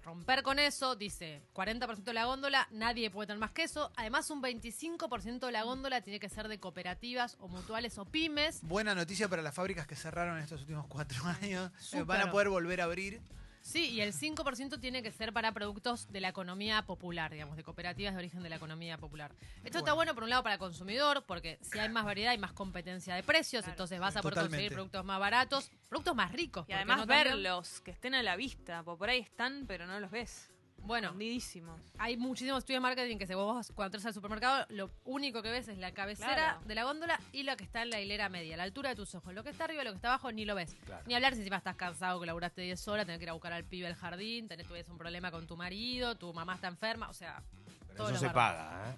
romper 0.03 0.43
con 0.43 0.59
eso, 0.59 0.97
dice 0.97 1.43
40% 1.55 2.03
de 2.03 2.13
la 2.15 2.25
góndola, 2.25 2.67
nadie 2.71 3.11
puede 3.11 3.29
tener 3.29 3.39
más 3.39 3.53
que 3.53 3.63
eso. 3.63 3.93
Además, 3.97 4.31
un 4.31 4.43
25% 4.43 5.47
de 5.47 5.53
la 5.53 5.63
góndola 5.63 6.01
tiene 6.03 6.21
que 6.21 6.29
ser 6.29 6.49
de 6.49 6.59
cooperativas 6.59 7.37
o 7.41 7.49
mutuales 7.49 7.97
o 7.99 8.05
pymes. 8.05 8.61
Buena 8.63 8.95
noticia 8.95 9.29
para 9.29 9.41
las 9.43 9.55
fábricas 9.55 9.87
que 9.87 9.97
cerraron 9.97 10.39
estos 10.39 10.61
últimos 10.63 10.87
cuatro 10.87 11.25
años. 11.43 11.71
Eh, 11.73 11.77
Súper. 11.81 12.05
Van 12.05 12.21
a 12.23 12.31
poder 12.31 12.49
volver 12.51 12.81
a 12.83 12.85
abrir. 12.85 13.21
Sí, 13.63 13.91
y 13.91 14.01
el 14.01 14.13
5% 14.13 14.81
tiene 14.81 15.03
que 15.03 15.13
ser 15.13 15.33
para 15.33 15.53
productos 15.53 16.11
de 16.11 16.21
la 16.21 16.29
economía 16.29 16.83
popular, 16.83 17.31
digamos, 17.31 17.57
de 17.57 17.63
cooperativas 17.63 18.15
de 18.15 18.19
origen 18.19 18.43
de 18.43 18.49
la 18.49 18.57
economía 18.57 18.97
popular. 18.99 19.33
Esto 19.63 19.79
está 19.79 19.93
Bueno. 19.93 20.15
por 20.15 20.25
un 20.25 20.31
lado 20.31 20.43
para 20.43 20.55
el 20.55 20.59
consumidor, 20.59 21.25
porque 21.27 21.59
si 21.61 21.79
hay 21.79 21.89
más 21.91 22.05
variedad 22.05 22.33
hay 22.33 22.39
más 22.39 22.53
competencia 22.53 23.15
de 23.15 23.23
precios, 23.23 23.63
Claro. 23.63 23.75
entonces 23.75 24.01
vas 24.01 24.17
a 24.17 24.23
poder 24.23 24.35
Totalmente. 24.35 24.57
conseguir 24.57 24.73
productos 24.73 25.05
más 25.05 25.21
baratos, 25.21 25.71
productos 25.89 26.17
más 26.17 26.33
ricos. 26.33 26.63
Y 26.63 26.65
¿por 26.65 26.67
qué 26.69 26.75
además 26.75 26.97
no 26.99 27.07
también? 27.07 27.25
verlos, 27.35 27.81
que 27.83 27.91
estén 27.91 28.15
a 28.15 28.23
la 28.23 28.37
vista, 28.37 28.83
porque 28.83 28.99
por 28.99 29.11
ahí 29.11 29.21
están, 29.21 29.65
pero 29.69 29.87
no 29.87 30.01
los 30.01 30.11
ves. 30.11 30.51
Bueno, 30.83 31.09
Escondidísimos. 31.09 31.81
hay 31.99 32.17
muchísimos 32.17 32.59
estudios 32.61 32.79
de 32.79 32.81
marketing 32.81 33.17
que 33.19 33.27
se 33.27 33.35
vos 33.35 33.71
cuando 33.75 33.89
entras 33.97 34.07
al 34.07 34.15
supermercado, 34.15 34.67
lo 34.71 34.91
único 35.05 35.43
que 35.43 35.51
ves 35.51 35.69
es 35.69 35.79
la 35.79 35.93
cabecera 35.93 36.35
Claro. 36.35 36.61
de 36.65 36.75
la 36.75 36.85
góndola 36.85 37.21
y 37.33 37.43
la 37.45 37.55
que 37.57 37.65
está 37.65 37.83
en 37.83 37.91
la 37.91 38.01
hilera 38.01 38.29
media, 38.29 38.57
la 38.57 38.65
altura 38.65 38.91
de 38.91 38.97
tus 38.97 39.15
ojos. 39.15 39.33
Lo 39.35 39.45
que 39.45 39.51
está 39.51 39.65
arriba 39.65 39.83
y 39.83 39.85
lo 39.85 39.93
que 39.93 39.97
está 39.97 40.09
abajo 40.09 40.33
ni 40.33 40.45
lo 40.45 40.55
ves. 40.55 40.75
Claro. 40.87 41.05
Ni 41.07 41.15
hablar 41.15 41.35
si 41.35 41.41
encima 41.41 41.59
estás 41.59 41.77
cansado, 41.77 42.19
que 42.19 42.27
laburaste 42.27 42.63
10 42.63 42.89
horas, 42.89 43.07
tenés 43.07 43.19
que 43.19 43.25
ir 43.25 43.31
a 43.31 43.35
buscar 43.35 43.53
al 43.53 43.65
pibe 43.65 43.87
al 43.87 43.95
jardín, 43.95 44.49
tenés 44.49 44.67
tuvieras 44.67 44.91
un 44.91 44.99
problema 44.99 45.31
con 45.31 45.47
tu 45.47 45.57
marido, 45.57 46.17
tu 46.17 46.33
mamá 46.33 46.55
está 46.57 46.69
enferma, 46.69 47.09
o 47.09 47.15
sea, 47.15 47.43
Pero 47.87 47.97
todo 47.97 48.07
eso 48.09 48.15
lo 48.15 48.19
se 48.21 48.27
bárbaro. 48.27 48.59
paga, 48.59 48.91
¿eh? 48.91 48.97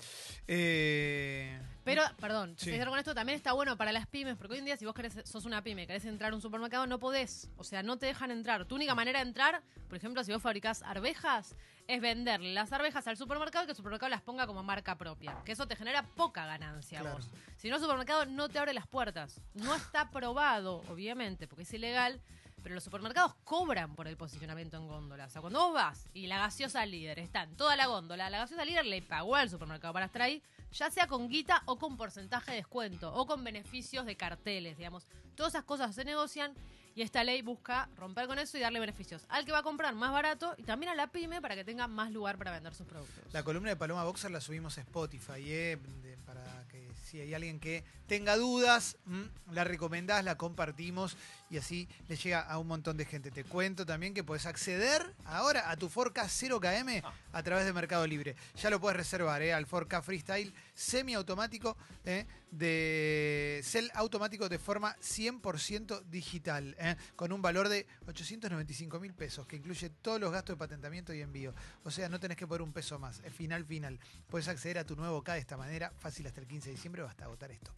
Eh, 0.48 1.60
Pero, 1.84 2.02
perdón, 2.20 2.54
Sí. 2.58 2.70
con 2.78 2.98
esto, 2.98 3.14
también 3.14 3.36
está 3.36 3.52
bueno 3.52 3.76
para 3.76 3.90
las 3.92 4.06
pymes, 4.06 4.36
porque 4.36 4.52
hoy 4.54 4.58
en 4.60 4.64
día 4.66 4.76
si 4.76 4.84
vos 4.84 4.94
querés, 4.94 5.18
sos 5.24 5.44
una 5.44 5.62
pyme, 5.62 5.86
querés 5.86 6.04
entrar 6.04 6.32
a 6.32 6.34
un 6.36 6.40
supermercado, 6.42 6.86
no 6.86 6.98
podés. 6.98 7.50
O 7.56 7.64
sea, 7.64 7.82
no 7.82 7.96
te 7.98 8.06
dejan 8.06 8.30
entrar. 8.30 8.64
Tu 8.66 8.74
única 8.76 8.94
manera 8.94 9.18
de 9.20 9.26
entrar, 9.28 9.62
por 9.88 9.96
ejemplo, 9.98 10.22
si 10.22 10.32
vos 10.32 10.40
fabricás 10.42 10.82
arvejas, 10.82 11.56
es 11.88 12.00
venderle 12.00 12.54
las 12.54 12.72
arvejas 12.72 13.06
al 13.08 13.16
supermercado 13.16 13.64
y 13.64 13.66
que 13.66 13.72
el 13.72 13.76
supermercado 13.76 14.10
las 14.10 14.22
ponga 14.22 14.46
como 14.46 14.62
marca 14.62 14.96
propia. 14.96 15.36
Que 15.44 15.52
eso 15.52 15.66
te 15.66 15.74
genera 15.74 16.04
poca 16.04 16.46
ganancia 16.46 17.00
Claro. 17.00 17.16
vos. 17.16 17.28
Si 17.56 17.68
no, 17.68 17.76
el 17.76 17.82
supermercado 17.82 18.26
no 18.26 18.48
te 18.48 18.58
abre 18.60 18.72
las 18.74 18.86
puertas. 18.86 19.40
No 19.54 19.74
está 19.74 20.10
probado, 20.10 20.82
obviamente, 20.88 21.48
porque 21.48 21.62
es 21.64 21.74
ilegal. 21.74 22.20
Pero 22.62 22.76
los 22.76 22.84
supermercados 22.84 23.34
cobran 23.42 23.96
por 23.96 24.06
el 24.06 24.16
posicionamiento 24.16 24.76
en 24.76 24.86
góndola. 24.86 25.24
O 25.26 25.28
sea, 25.30 25.40
cuando 25.40 25.58
vos 25.58 25.74
vas 25.74 26.06
y 26.14 26.28
la 26.28 26.38
gaseosa 26.38 26.86
líder 26.86 27.18
está 27.18 27.42
en 27.42 27.56
toda 27.56 27.74
la 27.74 27.86
góndola, 27.86 28.30
la 28.30 28.38
gaseosa 28.38 28.64
líder 28.64 28.86
le 28.86 29.02
pagó 29.02 29.34
al 29.34 29.50
supermercado 29.50 29.92
para 29.92 30.06
estar 30.06 30.22
ahí, 30.22 30.40
ya 30.72 30.90
sea 30.90 31.06
con 31.06 31.28
guita 31.28 31.62
o 31.66 31.78
con 31.78 31.96
porcentaje 31.96 32.52
de 32.52 32.56
descuento 32.58 33.12
o 33.14 33.26
con 33.26 33.44
beneficios 33.44 34.06
de 34.06 34.16
carteles, 34.16 34.76
digamos. 34.76 35.06
Todas 35.34 35.54
esas 35.54 35.64
cosas 35.64 35.94
se 35.94 36.04
negocian 36.04 36.54
y 36.94 37.02
esta 37.02 37.24
ley 37.24 37.42
busca 37.42 37.88
romper 37.96 38.26
con 38.26 38.38
eso 38.38 38.58
y 38.58 38.60
darle 38.60 38.80
beneficios 38.80 39.24
al 39.28 39.44
que 39.44 39.52
va 39.52 39.58
a 39.58 39.62
comprar 39.62 39.94
más 39.94 40.12
barato 40.12 40.54
y 40.58 40.62
también 40.62 40.92
a 40.92 40.94
la 40.94 41.06
pyme 41.06 41.40
para 41.40 41.54
que 41.54 41.64
tenga 41.64 41.86
más 41.86 42.12
lugar 42.12 42.36
para 42.36 42.50
vender 42.50 42.74
sus 42.74 42.86
productos. 42.86 43.32
La 43.32 43.42
columna 43.42 43.70
de 43.70 43.76
Paloma 43.76 44.04
Boxer 44.04 44.30
la 44.30 44.40
subimos 44.40 44.76
a 44.78 44.82
Spotify, 44.82 45.42
eh, 45.46 45.78
para 46.26 46.66
que 46.68 46.81
si 47.12 47.20
hay 47.20 47.34
alguien 47.34 47.60
que 47.60 47.84
tenga 48.06 48.38
dudas, 48.38 48.96
mm, 49.04 49.52
la 49.52 49.64
recomendás, 49.64 50.24
la 50.24 50.38
compartimos 50.38 51.18
y 51.50 51.58
así 51.58 51.86
le 52.08 52.16
llega 52.16 52.40
a 52.40 52.58
un 52.58 52.66
montón 52.66 52.96
de 52.96 53.04
gente. 53.04 53.30
Te 53.30 53.44
cuento 53.44 53.84
también 53.84 54.14
que 54.14 54.24
puedes 54.24 54.46
acceder 54.46 55.14
ahora 55.26 55.70
a 55.70 55.76
tu 55.76 55.90
Ford 55.90 56.14
K 56.14 56.26
0KM 56.26 57.02
a 57.32 57.42
través 57.42 57.66
de 57.66 57.74
Mercado 57.74 58.06
Libre. 58.06 58.34
Ya 58.56 58.70
lo 58.70 58.80
puedes 58.80 58.96
reservar 58.96 59.42
eh, 59.42 59.52
al 59.52 59.66
Ford 59.66 59.88
K 59.88 60.00
Freestyle 60.00 60.54
semiautomático 60.74 61.76
eh, 62.06 62.24
de 62.50 63.60
cel 63.62 63.90
automático 63.94 64.48
de 64.48 64.58
forma 64.58 64.96
100% 64.96 66.04
digital, 66.04 66.74
eh, 66.78 66.96
con 67.14 67.30
un 67.30 67.42
valor 67.42 67.68
de 67.68 67.86
895 68.06 69.00
mil 69.00 69.12
pesos, 69.12 69.46
que 69.46 69.56
incluye 69.56 69.90
todos 69.90 70.18
los 70.18 70.32
gastos 70.32 70.56
de 70.56 70.58
patentamiento 70.58 71.12
y 71.12 71.20
envío. 71.20 71.54
O 71.84 71.90
sea, 71.90 72.08
no 72.08 72.18
tenés 72.18 72.38
que 72.38 72.46
poner 72.46 72.62
un 72.62 72.72
peso 72.72 72.98
más. 72.98 73.20
Es 73.20 73.34
final, 73.34 73.66
final. 73.66 74.00
Puedes 74.28 74.48
acceder 74.48 74.78
a 74.78 74.86
tu 74.86 74.96
nuevo 74.96 75.22
K 75.22 75.34
de 75.34 75.40
esta 75.40 75.58
manera, 75.58 75.92
fácil 75.98 76.26
hasta 76.26 76.40
el 76.40 76.46
15 76.46 76.70
de 76.70 76.74
diciembre 76.74 77.01
hasta 77.06 77.24
agotar 77.24 77.50
stock. 77.52 77.76